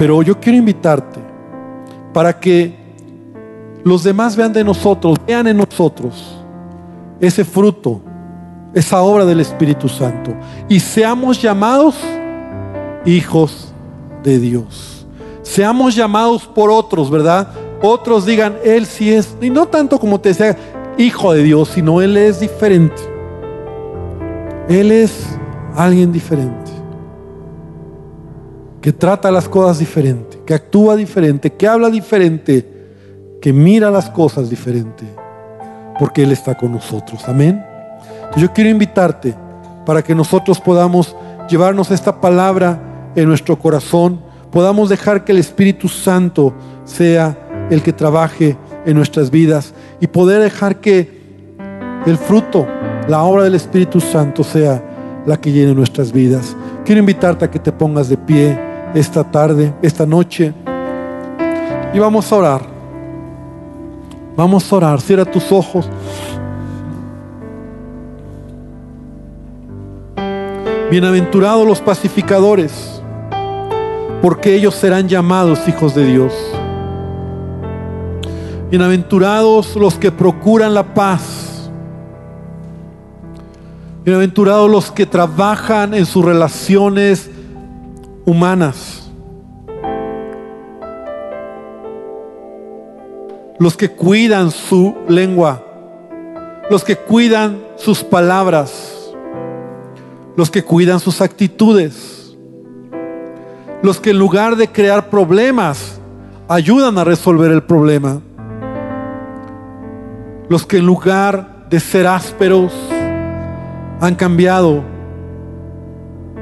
Pero 0.00 0.20
yo 0.20 0.40
quiero 0.40 0.58
invitarte 0.58 1.20
para 2.12 2.40
que 2.40 2.74
los 3.84 4.02
demás 4.02 4.34
vean 4.34 4.52
de 4.52 4.64
nosotros, 4.64 5.16
vean 5.24 5.46
en 5.46 5.58
nosotros 5.58 6.36
ese 7.20 7.44
fruto, 7.44 8.00
esa 8.74 9.00
obra 9.00 9.24
del 9.24 9.38
Espíritu 9.38 9.88
Santo. 9.88 10.34
Y 10.68 10.80
seamos 10.80 11.40
llamados 11.40 11.94
hijos 13.04 13.72
de 14.24 14.40
Dios. 14.40 15.06
Seamos 15.42 15.94
llamados 15.94 16.48
por 16.48 16.68
otros, 16.68 17.12
¿verdad? 17.12 17.50
Otros 17.80 18.26
digan, 18.26 18.56
Él 18.64 18.86
sí 18.86 19.12
es, 19.12 19.36
y 19.40 19.50
no 19.50 19.66
tanto 19.66 20.00
como 20.00 20.20
te 20.20 20.30
decía, 20.30 20.56
hijo 20.98 21.32
de 21.32 21.44
Dios, 21.44 21.68
sino 21.68 22.02
Él 22.02 22.16
es 22.16 22.40
diferente. 22.40 23.15
Él 24.68 24.90
es 24.90 25.26
alguien 25.74 26.12
diferente. 26.12 26.72
Que 28.80 28.92
trata 28.92 29.30
las 29.30 29.48
cosas 29.48 29.78
diferente, 29.78 30.38
que 30.44 30.54
actúa 30.54 30.96
diferente, 30.96 31.52
que 31.52 31.66
habla 31.66 31.90
diferente, 31.90 32.66
que 33.40 33.52
mira 33.52 33.90
las 33.90 34.10
cosas 34.10 34.50
diferente. 34.50 35.04
Porque 35.98 36.22
Él 36.22 36.32
está 36.32 36.56
con 36.56 36.72
nosotros. 36.72 37.28
Amén. 37.28 37.64
yo 38.36 38.52
quiero 38.52 38.70
invitarte 38.70 39.34
para 39.84 40.02
que 40.02 40.14
nosotros 40.14 40.60
podamos 40.60 41.16
llevarnos 41.48 41.90
esta 41.90 42.20
palabra 42.20 43.12
en 43.14 43.28
nuestro 43.28 43.58
corazón, 43.58 44.20
podamos 44.50 44.88
dejar 44.88 45.24
que 45.24 45.32
el 45.32 45.38
Espíritu 45.38 45.88
Santo 45.88 46.52
sea 46.84 47.68
el 47.70 47.82
que 47.82 47.92
trabaje 47.92 48.56
en 48.84 48.96
nuestras 48.96 49.30
vidas 49.30 49.74
y 50.00 50.08
poder 50.08 50.42
dejar 50.42 50.80
que 50.80 51.16
el 52.04 52.18
fruto, 52.18 52.66
la 53.08 53.22
obra 53.22 53.44
del 53.44 53.54
Espíritu 53.54 54.00
Santo 54.00 54.42
sea 54.42 54.82
la 55.26 55.36
que 55.36 55.52
llene 55.52 55.74
nuestras 55.74 56.12
vidas. 56.12 56.56
Quiero 56.84 57.00
invitarte 57.00 57.44
a 57.44 57.50
que 57.50 57.58
te 57.58 57.72
pongas 57.72 58.08
de 58.08 58.16
pie 58.16 58.58
esta 58.94 59.24
tarde, 59.24 59.74
esta 59.82 60.06
noche 60.06 60.52
y 61.92 61.98
vamos 61.98 62.30
a 62.32 62.36
orar. 62.36 62.60
Vamos 64.36 64.70
a 64.70 64.76
orar. 64.76 65.00
Cierra 65.00 65.24
tus 65.24 65.50
ojos. 65.50 65.88
Bienaventurados 70.90 71.66
los 71.66 71.80
pacificadores 71.80 73.02
porque 74.22 74.54
ellos 74.54 74.74
serán 74.74 75.08
llamados 75.08 75.66
hijos 75.68 75.94
de 75.94 76.04
Dios. 76.04 76.32
Bienaventurados 78.70 79.76
los 79.76 79.94
que 79.94 80.12
procuran 80.12 80.74
la 80.74 80.94
paz. 80.94 81.35
Bienaventurados 84.06 84.70
los 84.70 84.90
que 84.90 85.04
trabajan 85.04 85.92
en 85.92 86.06
sus 86.06 86.24
relaciones 86.24 87.28
humanas. 88.24 89.10
Los 93.58 93.76
que 93.76 93.90
cuidan 93.90 94.50
su 94.50 94.94
lengua. 95.08 95.62
Los 96.70 96.84
que 96.84 96.96
cuidan 96.96 97.60
sus 97.76 98.02
palabras. 98.02 99.12
Los 100.36 100.50
que 100.50 100.62
cuidan 100.62 101.00
sus 101.00 101.20
actitudes 101.20 102.16
los 103.82 104.00
que 104.00 104.10
en 104.10 104.18
lugar 104.18 104.56
de 104.56 104.68
crear 104.68 105.10
problemas, 105.10 106.00
ayudan 106.48 106.98
a 106.98 107.04
resolver 107.04 107.52
el 107.52 107.62
problema. 107.62 108.20
Los 110.48 110.66
que 110.66 110.78
en 110.78 110.86
lugar 110.86 111.66
de 111.70 111.78
ser 111.78 112.06
ásperos, 112.06 112.72
han 114.00 114.14
cambiado 114.14 114.82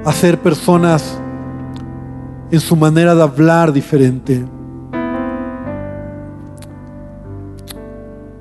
a 0.05 0.13
ser 0.13 0.39
personas 0.39 1.19
en 2.51 2.61
su 2.61 2.77
manera 2.77 3.15
de 3.15 3.23
hablar 3.23 3.73
diferente. 3.73 4.45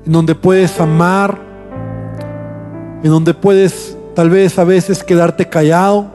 En 0.04 0.12
donde 0.12 0.34
puedes 0.34 0.80
amar, 0.80 1.38
en 3.02 3.10
donde 3.10 3.32
puedes 3.34 3.96
tal 4.14 4.30
vez 4.30 4.58
a 4.58 4.64
veces 4.64 5.02
quedarte 5.02 5.48
callado, 5.48 6.10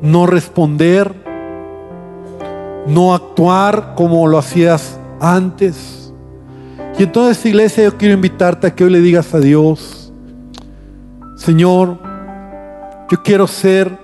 no 0.00 0.26
responder 0.26 1.20
no 2.86 3.14
actuar 3.14 3.94
como 3.94 4.26
lo 4.26 4.38
hacías 4.38 4.98
antes. 5.20 6.12
Y 6.98 7.04
entonces, 7.04 7.44
iglesia, 7.46 7.84
yo 7.84 7.96
quiero 7.96 8.14
invitarte 8.14 8.66
a 8.66 8.74
que 8.74 8.84
hoy 8.84 8.90
le 8.90 9.00
digas 9.00 9.32
a 9.34 9.40
Dios, 9.40 9.99
Señor, 11.40 11.96
yo 13.10 13.22
quiero 13.22 13.46
ser 13.46 13.98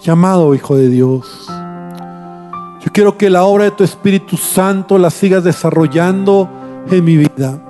llamado 0.00 0.52
hijo 0.52 0.74
de 0.74 0.88
Dios. 0.88 1.46
Yo 1.48 2.90
quiero 2.92 3.16
que 3.16 3.30
la 3.30 3.44
obra 3.44 3.66
de 3.66 3.70
tu 3.70 3.84
Espíritu 3.84 4.36
Santo 4.36 4.98
la 4.98 5.10
sigas 5.10 5.44
desarrollando 5.44 6.50
en 6.90 7.04
mi 7.04 7.18
vida. 7.18 7.60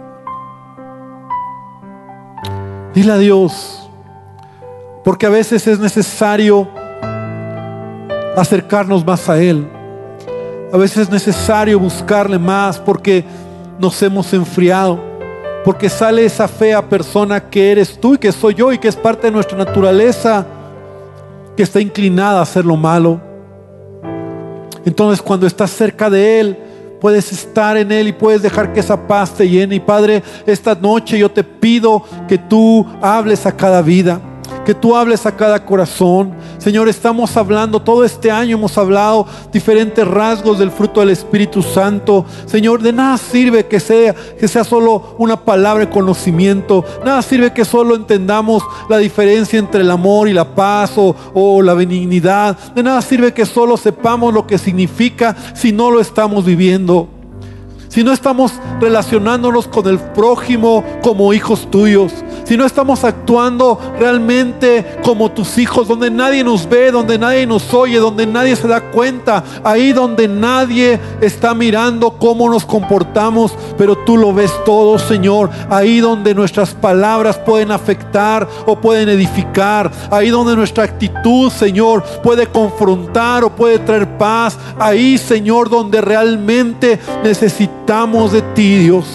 Dile 2.95 3.12
a 3.12 3.19
Dios, 3.19 3.90
porque 5.05 5.27
a 5.27 5.31
veces 5.31 5.66
es 5.66 5.79
necesario 5.79 6.66
acercarnos 8.35 9.05
más 9.05 9.29
a 9.29 9.38
Él. 9.38 9.69
A 10.73 10.79
veces 10.79 11.03
es 11.03 11.11
necesario 11.11 11.79
buscarle 11.79 12.38
más 12.38 12.79
porque 12.79 13.27
nos 13.79 14.03
hemos 14.03 14.33
enfriado. 14.33 15.10
Porque 15.64 15.88
sale 15.88 16.25
esa 16.25 16.49
fea 16.49 16.88
persona 16.88 17.51
que 17.51 17.73
eres 17.73 18.01
tú 18.01 18.14
y 18.14 18.18
que 18.18 18.33
soy 18.33 18.55
yo 18.55 18.73
y 18.73 18.79
que 18.79 18.88
es 18.88 18.96
parte 18.96 19.27
de 19.27 19.33
nuestra 19.33 19.59
naturaleza 19.59 20.46
que 21.57 21.62
está 21.62 21.81
inclinada 21.81 22.38
a 22.38 22.42
hacer 22.42 22.64
lo 22.64 22.77
malo. 22.77 23.20
Entonces 24.85 25.20
cuando 25.20 25.46
estás 25.46 25.70
cerca 25.70 26.09
de 26.09 26.40
Él, 26.40 26.59
puedes 27.01 27.33
estar 27.33 27.77
en 27.77 27.92
Él 27.92 28.09
y 28.09 28.12
puedes 28.12 28.42
dejar 28.42 28.73
que 28.73 28.81
esa 28.81 29.07
paz 29.07 29.35
te 29.35 29.49
llene. 29.49 29.75
Y 29.75 29.81
Padre, 29.81 30.23
esta 30.46 30.75
noche 30.75 31.18
yo 31.18 31.31
te 31.31 31.44
pido 31.44 32.03
que 32.27 32.38
tú 32.38 32.87
hables 33.03 33.44
a 33.44 33.57
cada 33.57 33.83
vida 33.83 34.20
que 34.64 34.75
tú 34.75 34.96
hables 34.96 35.27
a 35.27 35.37
cada 35.37 35.64
corazón. 35.64 36.35
Señor, 36.59 36.88
estamos 36.88 37.37
hablando, 37.37 37.81
todo 37.81 38.05
este 38.05 38.31
año 38.31 38.57
hemos 38.57 38.77
hablado 38.77 39.27
diferentes 39.53 40.07
rasgos 40.07 40.59
del 40.59 40.70
fruto 40.70 41.01
del 41.01 41.11
Espíritu 41.11 41.62
Santo. 41.62 42.25
Señor, 42.46 42.83
de 42.83 42.92
nada 42.92 43.16
sirve 43.18 43.66
que 43.66 43.81
sea, 43.81 44.14
que 44.14 44.49
sea 44.49 44.64
solo 44.64 45.14
una 45.18 45.37
palabra 45.37 45.87
de 45.87 45.90
conocimiento. 45.90 46.85
Nada 47.05 47.23
sirve 47.23 47.53
que 47.53 47.64
solo 47.64 47.94
entendamos 47.94 48.62
la 48.88 48.99
diferencia 48.99 49.59
entre 49.59 49.81
el 49.81 49.90
amor 49.90 50.29
y 50.29 50.33
la 50.33 50.55
paz 50.55 50.92
o, 50.96 51.14
o 51.35 51.62
la 51.62 51.75
benignidad. 51.75 52.57
De 52.75 52.83
nada 52.83 53.01
sirve 53.03 53.33
que 53.33 53.46
solo 53.46 53.77
sepamos 53.77 54.35
lo 54.35 54.46
que 54.46 54.59
significa 54.59 55.37
si 55.55 55.73
no 55.73 55.90
lo 55.90 56.01
estamos 56.01 56.44
viviendo 56.44 57.09
si 57.90 58.05
no 58.05 58.12
estamos 58.12 58.53
relacionándonos 58.81 59.66
con 59.66 59.88
el 59.88 59.99
prójimo 59.99 60.85
como 61.03 61.33
hijos 61.33 61.68
tuyos, 61.73 62.12
si 62.50 62.56
no 62.56 62.66
estamos 62.66 63.04
actuando 63.04 63.78
realmente 63.96 64.98
como 65.04 65.30
tus 65.30 65.56
hijos, 65.56 65.86
donde 65.86 66.10
nadie 66.10 66.42
nos 66.42 66.68
ve, 66.68 66.90
donde 66.90 67.16
nadie 67.16 67.46
nos 67.46 67.72
oye, 67.72 67.98
donde 67.98 68.26
nadie 68.26 68.56
se 68.56 68.66
da 68.66 68.90
cuenta, 68.90 69.44
ahí 69.62 69.92
donde 69.92 70.26
nadie 70.26 70.98
está 71.20 71.54
mirando 71.54 72.10
cómo 72.18 72.50
nos 72.50 72.66
comportamos, 72.66 73.54
pero 73.78 73.96
tú 73.98 74.16
lo 74.16 74.34
ves 74.34 74.52
todo, 74.64 74.98
Señor, 74.98 75.48
ahí 75.68 76.00
donde 76.00 76.34
nuestras 76.34 76.74
palabras 76.74 77.38
pueden 77.38 77.70
afectar 77.70 78.48
o 78.66 78.74
pueden 78.74 79.08
edificar, 79.10 79.88
ahí 80.11 80.30
donde 80.30 80.57
nuestra 80.57 80.82
actitud, 80.82 81.53
Señor, 81.53 82.03
puede 82.20 82.48
confrontar 82.48 83.44
o 83.44 83.51
puede 83.55 83.78
traer 83.78 84.18
paz, 84.18 84.59
ahí, 84.76 85.18
Señor, 85.18 85.70
donde 85.70 86.01
realmente 86.01 86.98
necesitamos 87.22 88.32
de 88.32 88.42
ti, 88.42 88.78
Dios. 88.78 89.07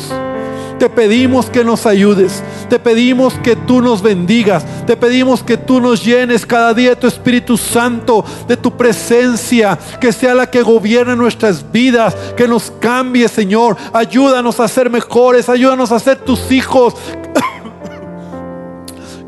Te 0.80 0.90
pedimos 0.90 1.50
que 1.50 1.64
nos 1.64 1.86
ayudes. 1.86 2.44
Te 2.70 2.80
pedimos 2.80 3.34
que 3.36 3.56
tú 3.56 3.82
nos 3.82 4.02
bendigas. 4.02 4.66
Te 4.86 4.98
pedimos 4.98 5.44
que 5.44 5.58
tú 5.58 5.80
nos 5.80 6.04
llenes 6.04 6.46
cada 6.46 6.74
día 6.74 6.90
de 6.92 6.96
tu 6.96 7.08
Espíritu 7.08 7.58
Santo, 7.58 8.26
de 8.48 8.58
tu 8.58 8.76
presencia, 8.76 9.78
que 10.00 10.12
sea 10.12 10.36
la 10.36 10.50
que 10.50 10.62
gobierne 10.62 11.16
nuestras 11.16 11.72
vidas, 11.72 12.16
que 12.36 12.48
nos 12.48 12.72
cambie, 12.80 13.28
Señor. 13.28 13.78
Ayúdanos 13.94 14.60
a 14.60 14.68
ser 14.68 14.90
mejores, 14.90 15.50
ayúdanos 15.50 15.92
a 15.92 16.00
ser 16.00 16.18
tus 16.18 16.52
hijos. 16.52 16.96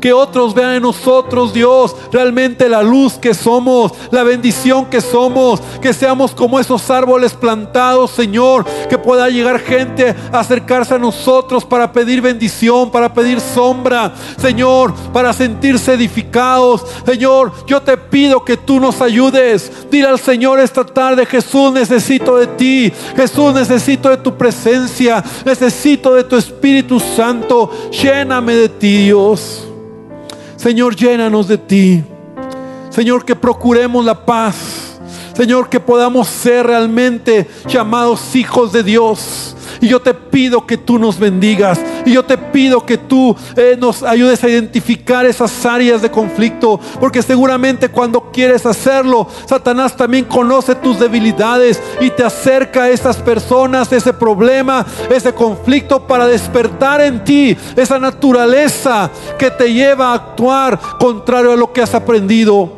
Que 0.00 0.12
otros 0.12 0.54
vean 0.54 0.74
en 0.74 0.82
nosotros, 0.82 1.52
Dios, 1.52 1.94
realmente 2.12 2.68
la 2.68 2.82
luz 2.82 3.14
que 3.14 3.34
somos, 3.34 3.92
la 4.10 4.22
bendición 4.22 4.86
que 4.86 5.00
somos. 5.00 5.60
Que 5.80 5.92
seamos 5.92 6.32
como 6.32 6.60
esos 6.60 6.88
árboles 6.90 7.34
plantados, 7.34 8.12
Señor. 8.12 8.64
Que 8.88 8.98
pueda 8.98 9.28
llegar 9.28 9.58
gente 9.60 10.14
a 10.32 10.40
acercarse 10.40 10.94
a 10.94 10.98
nosotros 10.98 11.64
para 11.64 11.92
pedir 11.92 12.20
bendición, 12.20 12.90
para 12.90 13.12
pedir 13.12 13.40
sombra, 13.40 14.14
Señor, 14.40 14.94
para 15.12 15.32
sentirse 15.32 15.94
edificados. 15.94 16.84
Señor, 17.04 17.52
yo 17.66 17.82
te 17.82 17.96
pido 17.96 18.44
que 18.44 18.56
tú 18.56 18.80
nos 18.80 19.00
ayudes. 19.00 19.70
Dile 19.90 20.08
al 20.08 20.18
Señor 20.18 20.60
esta 20.60 20.84
tarde, 20.84 21.26
Jesús, 21.26 21.72
necesito 21.72 22.36
de 22.36 22.46
ti. 22.46 22.92
Jesús, 23.16 23.54
necesito 23.54 24.08
de 24.08 24.16
tu 24.18 24.36
presencia. 24.36 25.22
Necesito 25.44 26.14
de 26.14 26.24
tu 26.24 26.36
Espíritu 26.36 27.00
Santo. 27.00 27.70
Lléname 27.90 28.54
de 28.54 28.68
ti, 28.68 29.04
Dios. 29.04 29.67
Señor, 30.68 30.96
llénanos 30.96 31.48
de 31.48 31.56
ti. 31.56 32.04
Señor, 32.90 33.24
que 33.24 33.34
procuremos 33.34 34.04
la 34.04 34.26
paz. 34.26 34.87
Señor, 35.38 35.68
que 35.68 35.78
podamos 35.78 36.26
ser 36.26 36.66
realmente 36.66 37.46
llamados 37.68 38.34
hijos 38.34 38.72
de 38.72 38.82
Dios. 38.82 39.54
Y 39.80 39.86
yo 39.86 40.02
te 40.02 40.12
pido 40.12 40.66
que 40.66 40.76
tú 40.76 40.98
nos 40.98 41.16
bendigas. 41.16 41.78
Y 42.04 42.14
yo 42.14 42.24
te 42.24 42.36
pido 42.36 42.84
que 42.84 42.98
tú 42.98 43.36
eh, 43.54 43.76
nos 43.78 44.02
ayudes 44.02 44.42
a 44.42 44.48
identificar 44.48 45.24
esas 45.26 45.64
áreas 45.64 46.02
de 46.02 46.10
conflicto. 46.10 46.80
Porque 46.98 47.22
seguramente 47.22 47.88
cuando 47.88 48.32
quieres 48.32 48.66
hacerlo, 48.66 49.28
Satanás 49.46 49.96
también 49.96 50.24
conoce 50.24 50.74
tus 50.74 50.98
debilidades 50.98 51.80
y 52.00 52.10
te 52.10 52.24
acerca 52.24 52.82
a 52.82 52.90
esas 52.90 53.18
personas, 53.18 53.92
ese 53.92 54.12
problema, 54.12 54.84
ese 55.08 55.32
conflicto 55.32 56.04
para 56.04 56.26
despertar 56.26 57.00
en 57.00 57.22
ti 57.22 57.56
esa 57.76 58.00
naturaleza 58.00 59.08
que 59.38 59.52
te 59.52 59.72
lleva 59.72 60.10
a 60.10 60.14
actuar 60.14 60.80
contrario 60.98 61.52
a 61.52 61.56
lo 61.56 61.72
que 61.72 61.80
has 61.82 61.94
aprendido. 61.94 62.77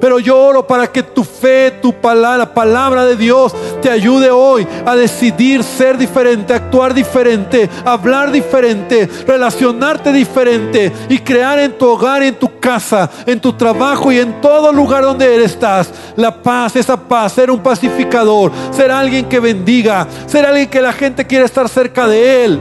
Pero 0.00 0.18
yo 0.18 0.38
oro 0.38 0.66
para 0.66 0.86
que 0.86 1.02
tu 1.02 1.24
fe, 1.24 1.72
tu 1.82 1.92
palabra, 1.92 2.38
la 2.38 2.54
palabra 2.54 3.04
de 3.04 3.16
Dios 3.16 3.54
te 3.82 3.90
ayude 3.90 4.30
hoy 4.30 4.66
a 4.86 4.94
decidir 4.94 5.64
ser 5.64 5.98
diferente, 5.98 6.54
actuar 6.54 6.94
diferente, 6.94 7.68
hablar 7.84 8.30
diferente, 8.30 9.08
relacionarte 9.26 10.12
diferente 10.12 10.92
y 11.08 11.18
crear 11.18 11.58
en 11.58 11.76
tu 11.76 11.86
hogar, 11.86 12.22
en 12.22 12.36
tu 12.36 12.58
casa, 12.60 13.10
en 13.26 13.40
tu 13.40 13.52
trabajo 13.52 14.12
y 14.12 14.18
en 14.18 14.40
todo 14.40 14.72
lugar 14.72 15.02
donde 15.02 15.42
estás 15.42 15.90
la 16.16 16.42
paz, 16.42 16.76
esa 16.76 16.96
paz, 16.96 17.32
ser 17.32 17.50
un 17.50 17.60
pacificador, 17.60 18.52
ser 18.70 18.90
alguien 18.90 19.28
que 19.28 19.40
bendiga, 19.40 20.06
ser 20.26 20.46
alguien 20.46 20.68
que 20.68 20.80
la 20.80 20.92
gente 20.92 21.26
quiere 21.26 21.44
estar 21.44 21.68
cerca 21.68 22.06
de 22.06 22.44
él. 22.44 22.60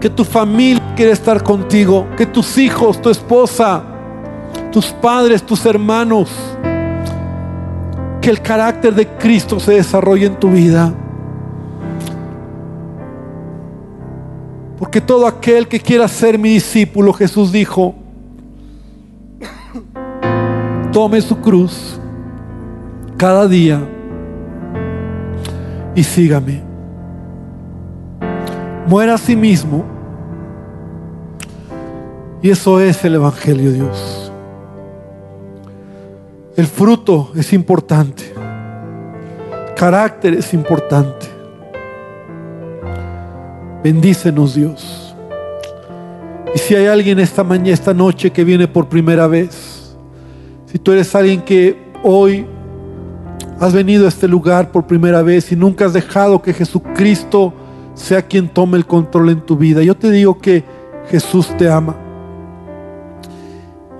Que 0.00 0.10
tu 0.10 0.24
familia 0.24 0.94
quiere 0.94 1.12
estar 1.12 1.42
contigo, 1.42 2.06
que 2.16 2.26
tus 2.26 2.56
hijos, 2.58 3.02
tu 3.02 3.10
esposa, 3.10 3.82
tus 4.70 4.86
padres, 4.86 5.42
tus 5.42 5.64
hermanos. 5.66 6.30
Que 8.20 8.30
el 8.30 8.40
carácter 8.40 8.94
de 8.94 9.06
Cristo 9.06 9.60
se 9.60 9.72
desarrolle 9.72 10.26
en 10.26 10.36
tu 10.36 10.50
vida. 10.50 10.92
Porque 14.78 15.00
todo 15.00 15.26
aquel 15.26 15.66
que 15.66 15.80
quiera 15.80 16.06
ser 16.06 16.38
mi 16.38 16.50
discípulo, 16.50 17.12
Jesús 17.12 17.50
dijo, 17.50 17.94
tome 20.92 21.20
su 21.20 21.36
cruz 21.40 22.00
cada 23.16 23.46
día 23.46 23.80
y 25.94 26.02
sígame. 26.04 26.62
Muera 28.86 29.14
a 29.14 29.18
sí 29.18 29.36
mismo. 29.36 29.84
Y 32.40 32.50
eso 32.50 32.80
es 32.80 33.04
el 33.04 33.16
Evangelio, 33.16 33.72
Dios. 33.72 34.17
El 36.58 36.66
fruto 36.66 37.30
es 37.36 37.52
importante. 37.52 38.34
Carácter 39.76 40.34
es 40.34 40.52
importante. 40.52 41.26
Bendícenos 43.84 44.56
Dios. 44.56 45.14
Y 46.52 46.58
si 46.58 46.74
hay 46.74 46.86
alguien 46.86 47.20
esta 47.20 47.44
mañana, 47.44 47.70
esta 47.70 47.94
noche 47.94 48.32
que 48.32 48.42
viene 48.42 48.66
por 48.66 48.88
primera 48.88 49.28
vez, 49.28 49.96
si 50.66 50.80
tú 50.80 50.90
eres 50.90 51.14
alguien 51.14 51.42
que 51.42 51.80
hoy 52.02 52.44
has 53.60 53.72
venido 53.72 54.06
a 54.06 54.08
este 54.08 54.26
lugar 54.26 54.72
por 54.72 54.84
primera 54.84 55.22
vez 55.22 55.52
y 55.52 55.54
nunca 55.54 55.84
has 55.84 55.92
dejado 55.92 56.42
que 56.42 56.52
Jesucristo 56.52 57.54
sea 57.94 58.22
quien 58.22 58.48
tome 58.48 58.78
el 58.78 58.84
control 58.84 59.30
en 59.30 59.42
tu 59.42 59.56
vida, 59.56 59.80
yo 59.84 59.96
te 59.96 60.10
digo 60.10 60.36
que 60.40 60.64
Jesús 61.08 61.56
te 61.56 61.70
ama. 61.70 61.94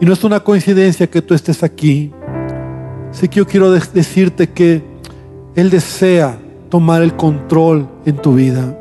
Y 0.00 0.06
no 0.06 0.12
es 0.12 0.24
una 0.24 0.40
coincidencia 0.40 1.09
que 1.09 1.22
tú 1.22 1.34
estés 1.34 1.62
aquí. 1.62 2.12
Así 3.11 3.28
que 3.28 3.36
yo 3.36 3.46
quiero 3.46 3.70
decirte 3.70 4.48
que 4.50 4.82
Él 5.54 5.70
desea 5.70 6.38
tomar 6.68 7.02
el 7.02 7.16
control 7.16 7.88
en 8.04 8.16
tu 8.16 8.34
vida. 8.34 8.76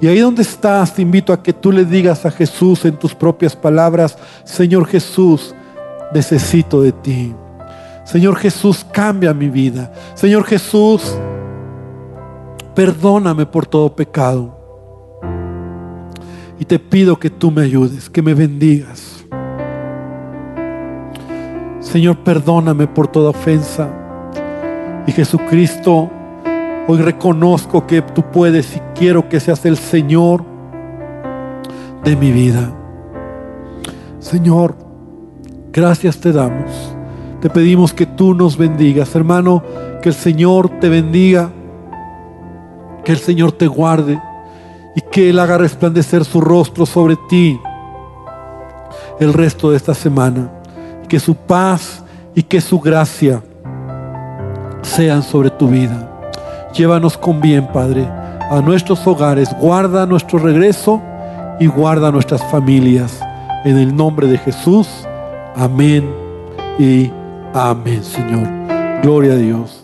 Y 0.00 0.06
ahí 0.06 0.18
donde 0.18 0.42
estás, 0.42 0.94
te 0.94 1.02
invito 1.02 1.32
a 1.32 1.42
que 1.42 1.52
tú 1.52 1.72
le 1.72 1.84
digas 1.84 2.26
a 2.26 2.30
Jesús 2.30 2.84
en 2.84 2.96
tus 2.98 3.14
propias 3.14 3.54
palabras, 3.56 4.18
Señor 4.44 4.86
Jesús, 4.86 5.54
necesito 6.12 6.82
de 6.82 6.92
ti. 6.92 7.34
Señor 8.04 8.36
Jesús, 8.36 8.84
cambia 8.92 9.32
mi 9.32 9.48
vida. 9.48 9.92
Señor 10.14 10.44
Jesús, 10.44 11.16
perdóname 12.74 13.46
por 13.46 13.66
todo 13.66 13.94
pecado. 13.94 14.58
Y 16.58 16.64
te 16.64 16.78
pido 16.78 17.18
que 17.18 17.30
tú 17.30 17.50
me 17.50 17.62
ayudes, 17.62 18.10
que 18.10 18.20
me 18.20 18.34
bendigas. 18.34 19.13
Señor, 21.84 22.16
perdóname 22.16 22.86
por 22.86 23.06
toda 23.06 23.30
ofensa. 23.30 23.88
Y 25.06 25.12
Jesucristo, 25.12 26.10
hoy 26.88 26.98
reconozco 26.98 27.86
que 27.86 28.00
tú 28.00 28.22
puedes 28.32 28.74
y 28.74 28.80
quiero 28.94 29.28
que 29.28 29.38
seas 29.38 29.64
el 29.66 29.76
Señor 29.76 30.42
de 32.02 32.16
mi 32.16 32.32
vida. 32.32 32.72
Señor, 34.18 34.74
gracias 35.72 36.18
te 36.18 36.32
damos. 36.32 36.96
Te 37.40 37.50
pedimos 37.50 37.92
que 37.92 38.06
tú 38.06 38.34
nos 38.34 38.56
bendigas. 38.56 39.14
Hermano, 39.14 39.62
que 40.02 40.08
el 40.08 40.14
Señor 40.14 40.80
te 40.80 40.88
bendiga. 40.88 41.50
Que 43.04 43.12
el 43.12 43.18
Señor 43.18 43.52
te 43.52 43.66
guarde. 43.66 44.18
Y 44.96 45.02
que 45.12 45.28
Él 45.28 45.38
haga 45.38 45.58
resplandecer 45.58 46.24
su 46.24 46.40
rostro 46.40 46.86
sobre 46.86 47.16
ti 47.28 47.60
el 49.20 49.34
resto 49.34 49.70
de 49.70 49.76
esta 49.76 49.94
semana 49.94 50.63
que 51.14 51.20
su 51.20 51.36
paz 51.36 52.02
y 52.34 52.42
que 52.42 52.60
su 52.60 52.80
gracia 52.80 53.40
sean 54.82 55.22
sobre 55.22 55.48
tu 55.48 55.68
vida. 55.68 56.10
Llévanos 56.74 57.16
con 57.16 57.40
bien, 57.40 57.68
Padre, 57.68 58.04
a 58.50 58.60
nuestros 58.60 59.06
hogares. 59.06 59.48
Guarda 59.60 60.06
nuestro 60.06 60.40
regreso 60.40 61.00
y 61.60 61.68
guarda 61.68 62.10
nuestras 62.10 62.42
familias. 62.50 63.20
En 63.64 63.78
el 63.78 63.94
nombre 63.94 64.26
de 64.26 64.38
Jesús. 64.38 64.88
Amén 65.54 66.12
y 66.80 67.12
amén, 67.52 68.02
Señor. 68.02 68.48
Gloria 69.00 69.34
a 69.34 69.36
Dios. 69.36 69.83